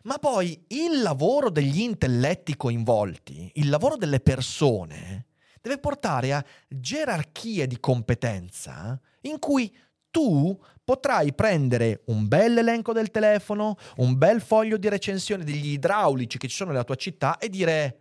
[0.04, 5.28] Ma poi il lavoro degli intelletti coinvolti, il lavoro delle persone,
[5.62, 9.76] deve portare a gerarchie di competenza in cui
[10.10, 16.40] tu potrai prendere un bel elenco del telefono, un bel foglio di recensione degli idraulici
[16.40, 18.00] che ci sono nella tua città e dire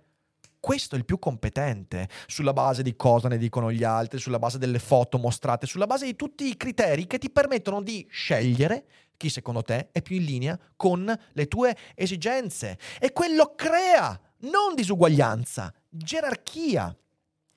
[0.59, 4.57] questo è il più competente, sulla base di cosa ne dicono gli altri, sulla base
[4.57, 8.87] delle foto mostrate, sulla base di tutti i criteri che ti permettono di scegliere
[9.18, 12.79] chi secondo te è più in linea con le tue esigenze.
[12.98, 16.96] E quello crea non disuguaglianza, gerarchia.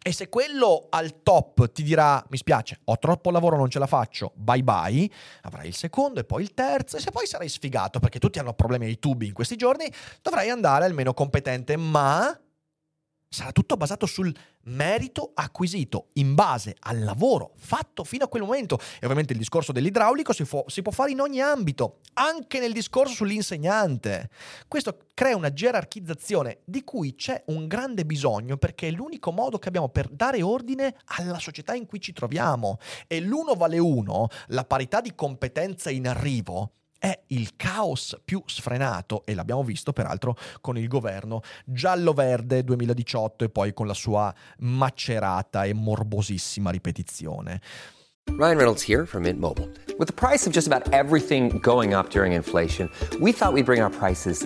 [0.03, 3.85] E se quello al top ti dirà mi spiace, ho troppo lavoro, non ce la
[3.85, 5.07] faccio, bye bye,
[5.41, 6.97] avrai il secondo e poi il terzo.
[6.97, 9.91] E se poi sarai sfigato perché tutti hanno problemi ai tubi in questi giorni,
[10.23, 12.35] dovrai andare al meno competente, ma
[13.33, 18.77] sarà tutto basato sul merito acquisito in base al lavoro fatto fino a quel momento.
[18.99, 22.73] E ovviamente il discorso dell'idraulico si, fu- si, può fare in ogni ambito, anche nel
[22.73, 24.29] discorso sull'insegnante.
[24.67, 29.69] Questo crea una gerarchizzazione di cui c'è un grande bisogno perché è l'unico modo che
[29.69, 32.79] abbiamo per dare ordine alla società in cui ci troviamo.
[33.07, 39.25] E l'uno vale uno, la parità di competenza in arrivo è il caos più sfrenato
[39.25, 45.63] e l'abbiamo visto peraltro con il governo giallo-verde 2018 e poi con la sua macerata
[45.63, 47.59] e morbosissima ripetizione.
[48.37, 49.67] Ryan Reynolds here from Mint Mobile.
[49.97, 52.87] With the price of just about everything going up during inflation,
[53.19, 54.45] we thought we'd bring our prices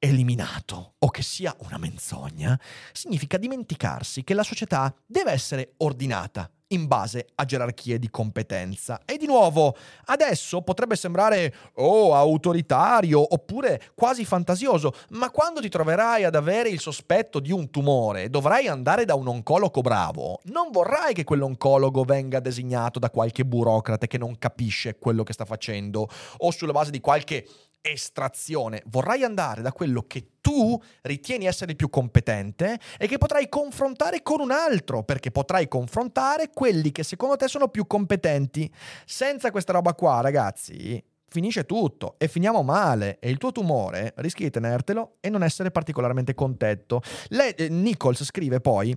[0.00, 2.58] eliminato o che sia una menzogna
[2.92, 9.00] significa dimenticarsi che la società deve essere ordinata in base a gerarchie di competenza.
[9.04, 16.24] E di nuovo, adesso potrebbe sembrare oh, autoritario oppure quasi fantasioso, ma quando ti troverai
[16.24, 21.12] ad avere il sospetto di un tumore dovrai andare da un oncologo bravo, non vorrai
[21.12, 26.08] che quell'oncologo venga designato da qualche burocrate che non capisce quello che sta facendo
[26.38, 27.46] o sulla base di qualche
[27.82, 34.22] estrazione, vorrai andare da quello che tu ritieni essere più competente e che potrai confrontare
[34.22, 38.70] con un altro, perché potrai confrontare quelli che secondo te sono più competenti.
[39.04, 44.42] Senza questa roba qua, ragazzi, finisce tutto e finiamo male e il tuo tumore rischi
[44.42, 47.00] di tenertelo e non essere particolarmente contento.
[47.28, 48.96] Le, eh, Nichols scrive poi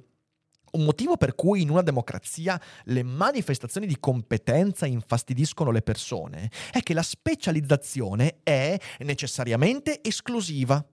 [0.73, 6.81] un motivo per cui in una democrazia le manifestazioni di competenza infastidiscono le persone è
[6.81, 10.83] che la specializzazione è necessariamente esclusiva.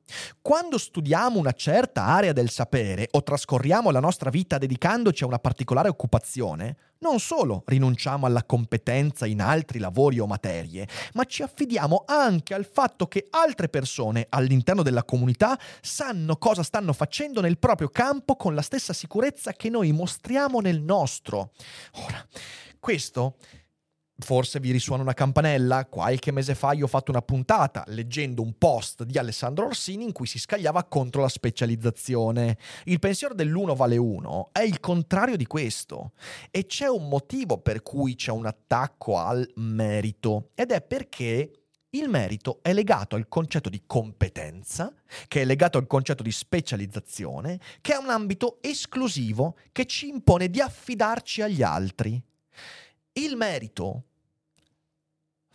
[0.42, 5.38] Quando studiamo una certa area del sapere o trascorriamo la nostra vita dedicandoci a una
[5.38, 12.04] particolare occupazione, non solo rinunciamo alla competenza in altri lavori o materie, ma ci affidiamo
[12.06, 17.88] anche al fatto che altre persone all'interno della comunità sanno cosa stanno facendo nel proprio
[17.88, 21.52] campo con la stessa sicurezza che noi mostriamo nel nostro.
[22.04, 22.26] Ora,
[22.78, 23.36] questo
[24.22, 25.86] Forse vi risuona una campanella?
[25.86, 30.12] Qualche mese fa io ho fatto una puntata leggendo un post di Alessandro Orsini in
[30.12, 32.58] cui si scagliava contro la specializzazione.
[32.84, 36.12] Il pensiero dell'uno vale uno è il contrario di questo
[36.50, 41.52] e c'è un motivo per cui c'è un attacco al merito ed è perché
[41.90, 44.94] il merito è legato al concetto di competenza,
[45.26, 50.48] che è legato al concetto di specializzazione, che è un ambito esclusivo che ci impone
[50.48, 52.22] di affidarci agli altri.
[53.12, 54.04] Il merito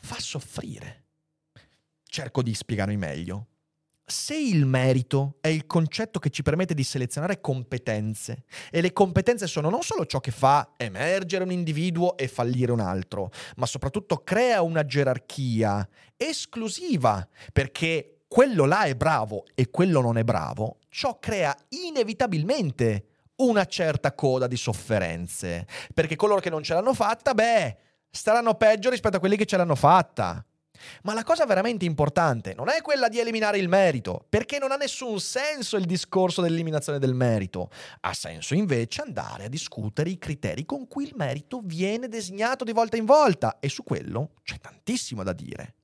[0.05, 1.07] fa soffrire.
[2.03, 3.47] Cerco di spiegarmi meglio.
[4.05, 9.47] Se il merito è il concetto che ci permette di selezionare competenze, e le competenze
[9.47, 14.17] sono non solo ciò che fa emergere un individuo e fallire un altro, ma soprattutto
[14.17, 21.17] crea una gerarchia esclusiva, perché quello là è bravo e quello non è bravo, ciò
[21.17, 27.77] crea inevitabilmente una certa coda di sofferenze, perché coloro che non ce l'hanno fatta, beh,
[28.15, 30.43] staranno peggio rispetto a quelli che ce l'hanno fatta.
[31.03, 34.75] Ma la cosa veramente importante non è quella di eliminare il merito, perché non ha
[34.75, 37.69] nessun senso il discorso dell'eliminazione del merito.
[38.01, 42.71] Ha senso invece andare a discutere i criteri con cui il merito viene designato di
[42.73, 45.75] volta in volta e su quello c'è tantissimo da dire.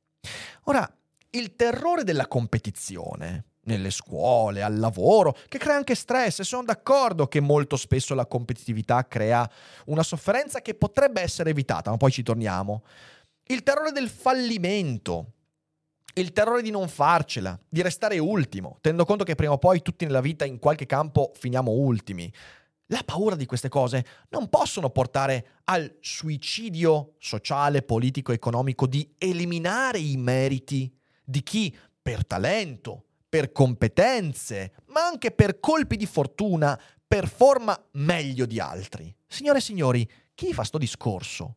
[0.63, 0.89] Ora,
[1.31, 7.27] il terrore della competizione nelle scuole, al lavoro, che crea anche stress e sono d'accordo
[7.27, 9.49] che molto spesso la competitività crea
[9.85, 12.83] una sofferenza che potrebbe essere evitata, ma poi ci torniamo.
[13.43, 15.33] Il terrore del fallimento,
[16.15, 20.05] il terrore di non farcela, di restare ultimo, tenendo conto che prima o poi tutti
[20.05, 22.31] nella vita in qualche campo finiamo ultimi.
[22.87, 29.99] La paura di queste cose non possono portare al suicidio sociale, politico, economico di eliminare
[29.99, 30.93] i meriti
[31.23, 36.77] di chi per talento, per competenze, ma anche per colpi di fortuna,
[37.07, 39.15] performa meglio di altri.
[39.25, 41.55] Signore e signori, chi fa sto discorso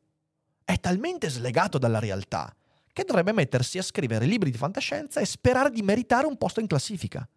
[0.64, 2.55] è talmente slegato dalla realtà
[2.93, 6.68] che dovrebbe mettersi a scrivere libri di fantascienza e sperare di meritare un posto in
[6.68, 7.29] classifica.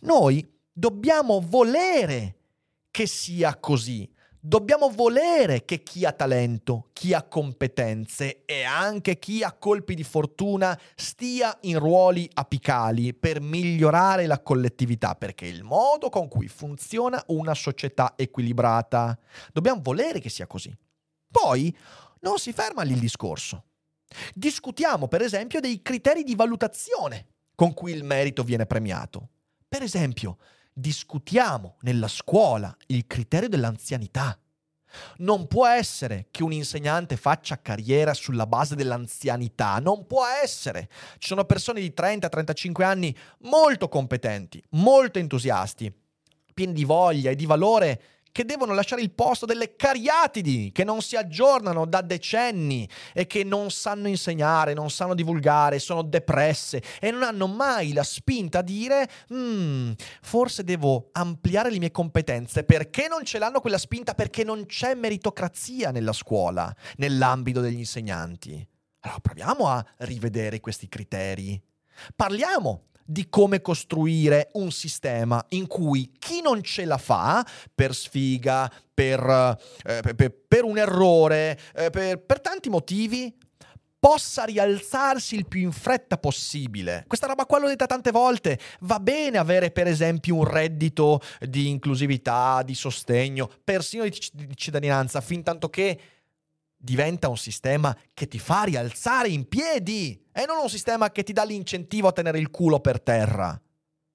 [0.00, 2.36] Noi dobbiamo volere
[2.90, 4.10] che sia così.
[4.46, 10.04] Dobbiamo volere che chi ha talento, chi ha competenze e anche chi ha colpi di
[10.04, 16.46] fortuna stia in ruoli apicali per migliorare la collettività, perché è il modo con cui
[16.48, 19.18] funziona una società equilibrata.
[19.50, 20.76] Dobbiamo volere che sia così.
[21.30, 21.74] Poi
[22.20, 23.64] non si ferma lì il discorso.
[24.34, 29.30] Discutiamo, per esempio, dei criteri di valutazione con cui il merito viene premiato.
[29.66, 30.36] Per esempio,
[30.74, 34.36] discutiamo nella scuola il criterio dell'anzianità.
[35.18, 40.88] Non può essere che un insegnante faccia carriera sulla base dell'anzianità, non può essere.
[41.18, 45.92] Ci sono persone di 30-35 anni molto competenti, molto entusiasti,
[46.52, 48.02] pieni di voglia e di valore
[48.34, 53.44] che devono lasciare il posto delle cariatidi, che non si aggiornano da decenni e che
[53.44, 58.62] non sanno insegnare, non sanno divulgare, sono depresse e non hanno mai la spinta a
[58.62, 62.64] dire mm, forse devo ampliare le mie competenze.
[62.64, 64.14] Perché non ce l'hanno quella spinta?
[64.14, 68.66] Perché non c'è meritocrazia nella scuola, nell'ambito degli insegnanti.
[69.02, 71.62] Allora proviamo a rivedere questi criteri.
[72.16, 78.70] Parliamo di come costruire un sistema in cui chi non ce la fa per sfiga,
[78.92, 83.36] per, eh, per, per un errore, eh, per, per tanti motivi,
[84.04, 87.04] possa rialzarsi il più in fretta possibile.
[87.06, 88.58] Questa roba qua l'ho detta tante volte.
[88.80, 94.54] Va bene avere per esempio un reddito di inclusività, di sostegno, persino di, c- di
[94.54, 95.98] cittadinanza, fin tanto che
[96.84, 101.32] diventa un sistema che ti fa rialzare in piedi e non un sistema che ti
[101.32, 103.58] dà l'incentivo a tenere il culo per terra.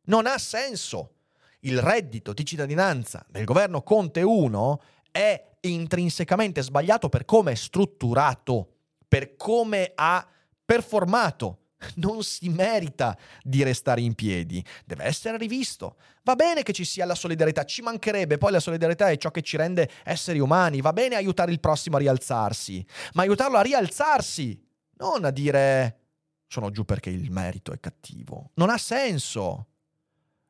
[0.03, 1.15] Non ha senso.
[1.61, 8.75] Il reddito di cittadinanza del governo Conte 1 è intrinsecamente sbagliato per come è strutturato,
[9.07, 10.25] per come ha
[10.63, 11.58] performato
[11.95, 15.97] non si merita di restare in piedi, deve essere rivisto.
[16.23, 19.41] Va bene che ci sia la solidarietà, ci mancherebbe, poi la solidarietà è ciò che
[19.41, 24.61] ci rende esseri umani, va bene aiutare il prossimo a rialzarsi, ma aiutarlo a rialzarsi,
[24.97, 25.97] non a dire
[26.47, 28.51] sono giù perché il merito è cattivo.
[28.55, 29.67] Non ha senso.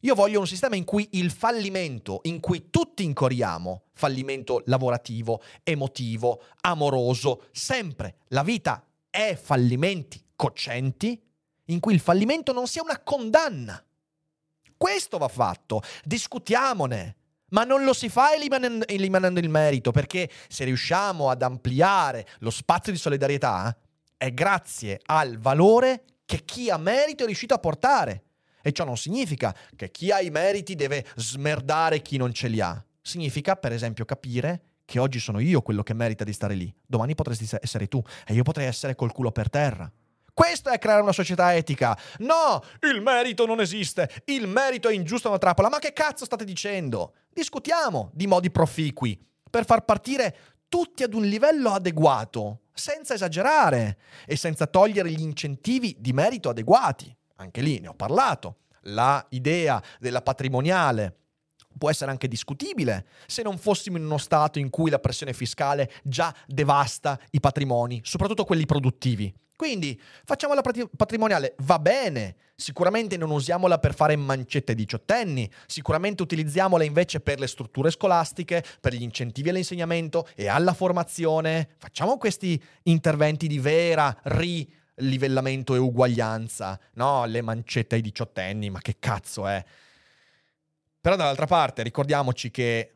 [0.03, 6.41] Io voglio un sistema in cui il fallimento, in cui tutti incorriamo, fallimento lavorativo, emotivo,
[6.61, 11.21] amoroso, sempre, la vita è fallimenti cocenti
[11.65, 13.83] in cui il fallimento non sia una condanna.
[14.77, 17.15] Questo va fatto, discutiamone,
[17.49, 22.51] ma non lo si fa eliminando, eliminando il merito, perché se riusciamo ad ampliare lo
[22.51, 23.77] spazio di solidarietà,
[24.15, 28.23] è grazie al valore che chi ha merito è riuscito a portare.
[28.61, 32.61] E ciò non significa che chi ha i meriti deve smerdare chi non ce li
[32.61, 32.81] ha.
[33.01, 37.13] Significa, per esempio, capire che oggi sono io quello che merita di stare lì, domani
[37.13, 39.91] potresti essere tu e io potrei essere col culo per terra.
[40.33, 41.97] Questo è creare una società etica.
[42.19, 44.09] No, il merito non esiste.
[44.25, 45.69] Il merito è ingiusto, è una trappola.
[45.69, 47.13] Ma che cazzo state dicendo?
[47.31, 49.19] Discutiamo di modi proficui
[49.49, 50.37] per far partire
[50.69, 57.13] tutti ad un livello adeguato, senza esagerare e senza togliere gli incentivi di merito adeguati.
[57.37, 58.57] Anche lì ne ho parlato.
[58.83, 61.15] La idea della patrimoniale
[61.77, 65.91] può essere anche discutibile se non fossimo in uno stato in cui la pressione fiscale
[66.03, 69.33] già devasta i patrimoni, soprattutto quelli produttivi.
[69.59, 70.61] Quindi facciamo la
[70.95, 77.47] patrimoniale, va bene, sicuramente non usiamola per fare mancette diciottenni, sicuramente utilizziamola invece per le
[77.47, 81.71] strutture scolastiche, per gli incentivi all'insegnamento e alla formazione.
[81.77, 87.25] Facciamo questi interventi di vera rilivellamento e uguaglianza, no?
[87.25, 89.61] Le mancette ai diciottenni, ma che cazzo è?
[91.01, 92.93] Però dall'altra parte ricordiamoci che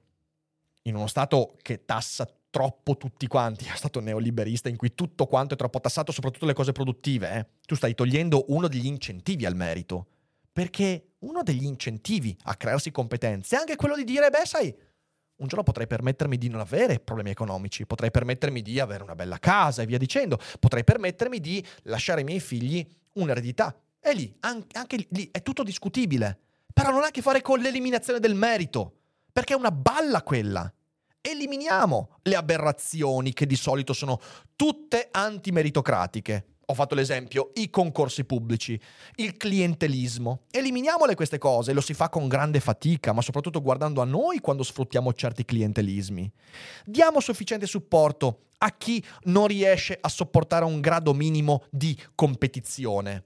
[0.84, 5.56] in uno Stato che tassa troppo tutti quanti, è stato neoliberista in cui tutto quanto
[5.56, 7.48] è troppo tassato, soprattutto le cose produttive, eh?
[7.66, 10.06] tu stai togliendo uno degli incentivi al merito.
[10.54, 14.72] Perché uno degli incentivi a crearsi competenze è anche quello di dire, beh, sai,
[15.38, 19.40] un giorno potrei permettermi di non avere problemi economici, potrei permettermi di avere una bella
[19.40, 23.76] casa e via dicendo, potrei permettermi di lasciare ai miei figli un'eredità.
[24.00, 26.38] E lì, anche, anche lì, è tutto discutibile.
[26.72, 29.00] Però non ha a che fare con l'eliminazione del merito,
[29.32, 30.72] perché è una balla quella
[31.26, 34.20] eliminiamo le aberrazioni che di solito sono
[34.58, 36.48] tutte antimeritocratiche.
[36.68, 38.80] Ho fatto l'esempio, i concorsi pubblici,
[39.16, 40.44] il clientelismo.
[40.52, 44.64] Eliminiamole queste cose, lo si fa con grande fatica, ma soprattutto guardando a noi quando
[44.64, 46.32] sfruttiamo certi clientelismi.
[46.86, 53.24] Diamo sufficiente supporto a chi non riesce a sopportare un grado minimo di competizione.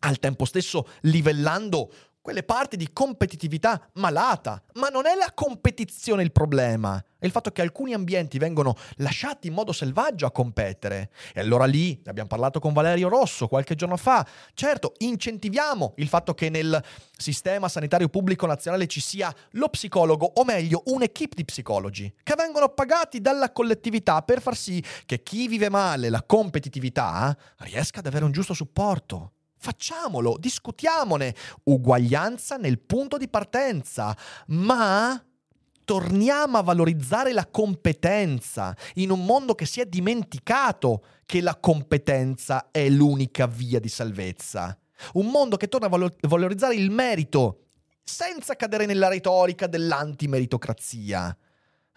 [0.00, 1.90] Al tempo stesso livellando
[2.26, 4.60] quelle parti di competitività malata.
[4.74, 9.46] Ma non è la competizione il problema, è il fatto che alcuni ambienti vengono lasciati
[9.46, 11.10] in modo selvaggio a competere.
[11.32, 16.08] E allora lì, ne abbiamo parlato con Valerio Rosso qualche giorno fa, certo, incentiviamo il
[16.08, 16.82] fatto che nel
[17.16, 22.70] sistema sanitario pubblico nazionale ci sia lo psicologo, o meglio, un'equipe di psicologi, che vengono
[22.70, 28.24] pagati dalla collettività per far sì che chi vive male la competitività riesca ad avere
[28.24, 29.30] un giusto supporto.
[29.58, 31.34] Facciamolo, discutiamone.
[31.64, 34.16] Uguaglianza nel punto di partenza,
[34.48, 35.20] ma
[35.84, 42.70] torniamo a valorizzare la competenza in un mondo che si è dimenticato che la competenza
[42.70, 44.76] è l'unica via di salvezza.
[45.14, 47.66] Un mondo che torna a valorizzare il merito
[48.02, 51.36] senza cadere nella retorica dell'antimeritocrazia.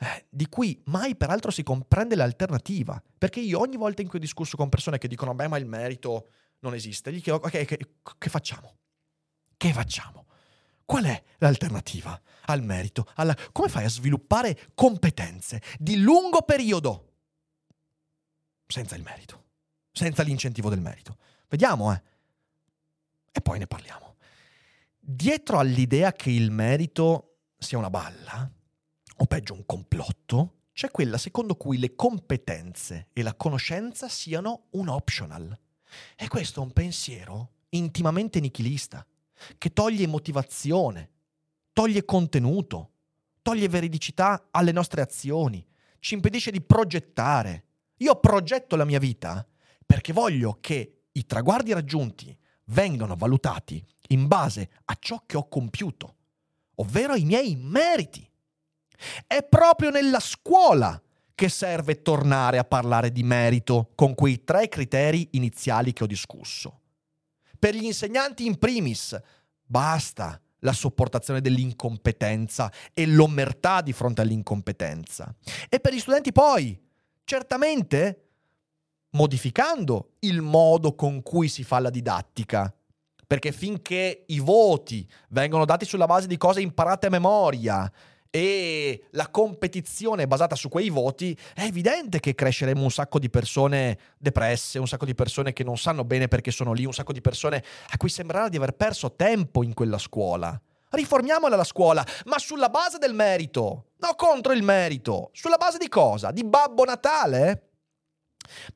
[0.01, 3.01] Eh, di cui mai peraltro si comprende l'alternativa.
[3.18, 5.66] Perché io ogni volta in cui ho discusso con persone che dicono, beh, ma il
[5.66, 6.30] merito
[6.60, 7.12] non esiste.
[7.12, 8.78] Gli chiedo, ok, che, che facciamo?
[9.55, 10.28] Che facciamo?
[10.86, 13.07] Qual è l'alternativa al merito?
[13.16, 13.36] Alla...
[13.51, 17.14] Come fai a sviluppare competenze di lungo periodo
[18.66, 19.45] senza il merito,
[19.91, 21.18] senza l'incentivo del merito?
[21.47, 22.01] Vediamo, eh.
[23.32, 24.16] E poi ne parliamo.
[24.99, 28.49] Dietro all'idea che il merito sia una balla,
[29.18, 34.88] o peggio un complotto, c'è quella secondo cui le competenze e la conoscenza siano un
[34.88, 35.60] optional.
[36.16, 39.06] E questo è un pensiero intimamente nichilista,
[39.58, 41.12] che toglie motivazione,
[41.74, 42.92] toglie contenuto,
[43.42, 45.66] toglie veridicità alle nostre azioni,
[46.00, 47.66] ci impedisce di progettare.
[47.98, 49.46] Io progetto la mia vita
[49.86, 52.36] perché voglio che i traguardi raggiunti
[52.66, 56.16] vengano valutati in base a ciò che ho compiuto,
[56.76, 58.28] ovvero ai miei meriti.
[59.26, 61.02] È proprio nella scuola
[61.40, 66.82] che serve tornare a parlare di merito con quei tre criteri iniziali che ho discusso.
[67.58, 69.18] Per gli insegnanti in primis,
[69.64, 75.34] basta la sopportazione dell'incompetenza e l'omertà di fronte all'incompetenza.
[75.70, 76.78] E per gli studenti poi,
[77.24, 78.32] certamente
[79.12, 82.76] modificando il modo con cui si fa la didattica.
[83.26, 87.90] Perché finché i voti vengono dati sulla base di cose imparate a memoria
[88.32, 93.97] e la competizione basata su quei voti, è evidente che cresceremo un sacco di persone
[94.17, 97.21] depresse, un sacco di persone che non sanno bene perché sono lì, un sacco di
[97.21, 100.59] persone a cui sembrerà di aver perso tempo in quella scuola.
[100.91, 105.30] Riformiamola la scuola, ma sulla base del merito, no contro il merito.
[105.34, 106.32] Sulla base di cosa?
[106.32, 107.69] Di Babbo Natale?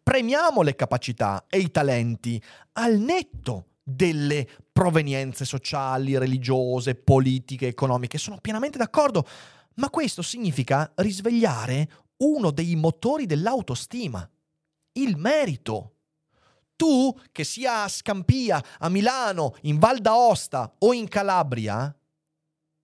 [0.01, 2.41] Premiamo le capacità e i talenti
[2.73, 8.17] al netto delle provenienze sociali, religiose, politiche, economiche.
[8.17, 9.27] Sono pienamente d'accordo,
[9.75, 14.27] ma questo significa risvegliare uno dei motori dell'autostima,
[14.93, 15.89] il merito.
[16.75, 21.95] Tu, che sia a Scampia, a Milano, in Val d'Aosta o in Calabria,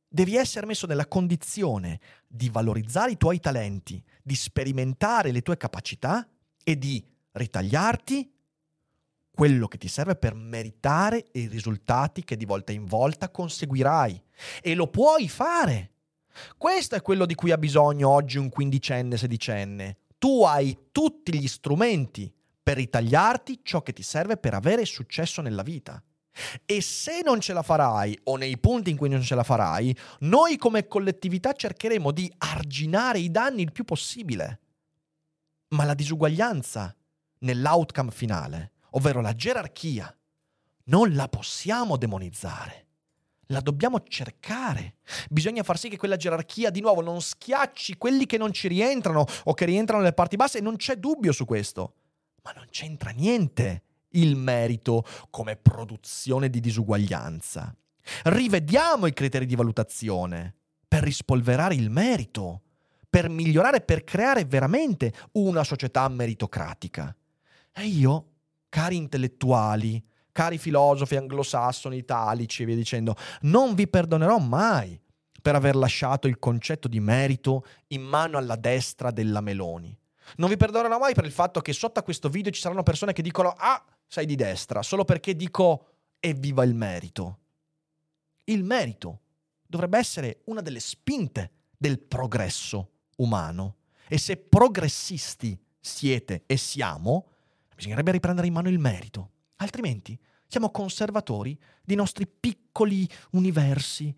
[0.07, 6.27] devi essere messo nella condizione di valorizzare i tuoi talenti, di sperimentare le tue capacità
[6.63, 8.31] e di ritagliarti
[9.39, 14.21] quello che ti serve per meritare i risultati che di volta in volta conseguirai.
[14.61, 15.91] E lo puoi fare.
[16.57, 19.99] Questo è quello di cui ha bisogno oggi un quindicenne, sedicenne.
[20.17, 22.29] tu hai tutti gli strumenti
[22.61, 26.03] per ritagliarti ciò che ti serve per avere successo nella vita.
[26.65, 29.95] E se non ce la farai, o nei punti in cui non ce la farai,
[30.19, 34.59] noi come collettività cercheremo di arginare i danni il più possibile.
[35.69, 36.93] Ma la disuguaglianza
[37.37, 40.15] nell'outcome finale, ovvero la gerarchia,
[40.85, 42.85] non la possiamo demonizzare.
[43.51, 44.97] La dobbiamo cercare.
[45.29, 49.25] Bisogna far sì che quella gerarchia di nuovo non schiacci quelli che non ci rientrano
[49.45, 51.93] o che rientrano nelle parti basse e non c'è dubbio su questo.
[52.43, 57.75] Ma non c'entra niente il merito come produzione di disuguaglianza.
[58.23, 60.55] Rivediamo i criteri di valutazione
[60.87, 62.61] per rispolverare il merito,
[63.09, 67.15] per migliorare, per creare veramente una società meritocratica.
[67.73, 68.28] E io,
[68.69, 74.99] cari intellettuali, cari filosofi anglosassoni, italici e via dicendo, non vi perdonerò mai
[75.41, 79.97] per aver lasciato il concetto di merito in mano alla destra della Meloni.
[80.37, 83.13] Non vi perdonerò mai per il fatto che sotto a questo video ci saranno persone
[83.13, 85.87] che dicono ah, sei di destra, solo perché dico
[86.19, 87.39] evviva il merito.
[88.45, 89.21] Il merito
[89.65, 93.75] dovrebbe essere una delle spinte del progresso umano.
[94.07, 97.27] E se progressisti siete e siamo,
[97.79, 99.31] bisognerebbe riprendere in mano il merito.
[99.55, 104.13] Altrimenti siamo conservatori dei nostri piccoli universi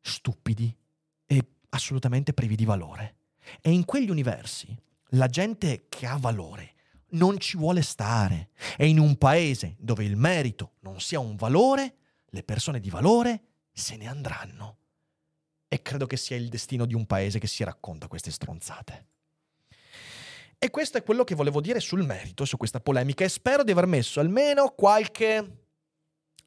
[0.00, 0.76] stupidi
[1.24, 3.18] e assolutamente privi di valore.
[3.60, 4.76] E in quegli universi
[5.10, 6.74] la gente che ha valore
[7.10, 8.50] non ci vuole stare.
[8.76, 11.94] E in un paese dove il merito non sia un valore,
[12.30, 14.78] le persone di valore se ne andranno.
[15.68, 19.06] E credo che sia il destino di un paese che si racconta queste stronzate.
[20.58, 23.72] E questo è quello che volevo dire sul merito, su questa polemica, e spero di
[23.72, 25.64] aver messo almeno qualche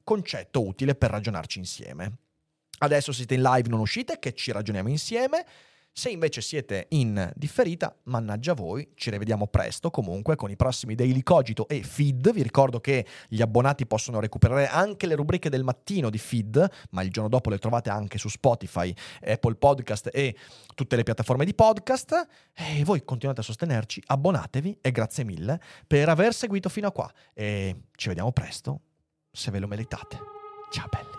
[0.04, 2.18] concetto utile per ragionarci insieme.
[2.80, 5.46] Adesso siete in live, non uscite, che ci ragioniamo insieme.
[6.00, 11.22] Se invece siete in differita, mannaggia voi, ci rivediamo presto comunque con i prossimi Daily
[11.24, 12.32] Cogito e Feed.
[12.32, 17.02] Vi ricordo che gli abbonati possono recuperare anche le rubriche del mattino di Feed, ma
[17.02, 18.96] il giorno dopo le trovate anche su Spotify,
[19.26, 20.38] Apple Podcast e
[20.74, 22.28] tutte le piattaforme di podcast.
[22.54, 27.12] E voi continuate a sostenerci, abbonatevi e grazie mille per aver seguito fino a qua.
[27.34, 28.84] E ci vediamo presto,
[29.30, 30.18] se ve lo meritate.
[30.72, 31.19] Ciao belli.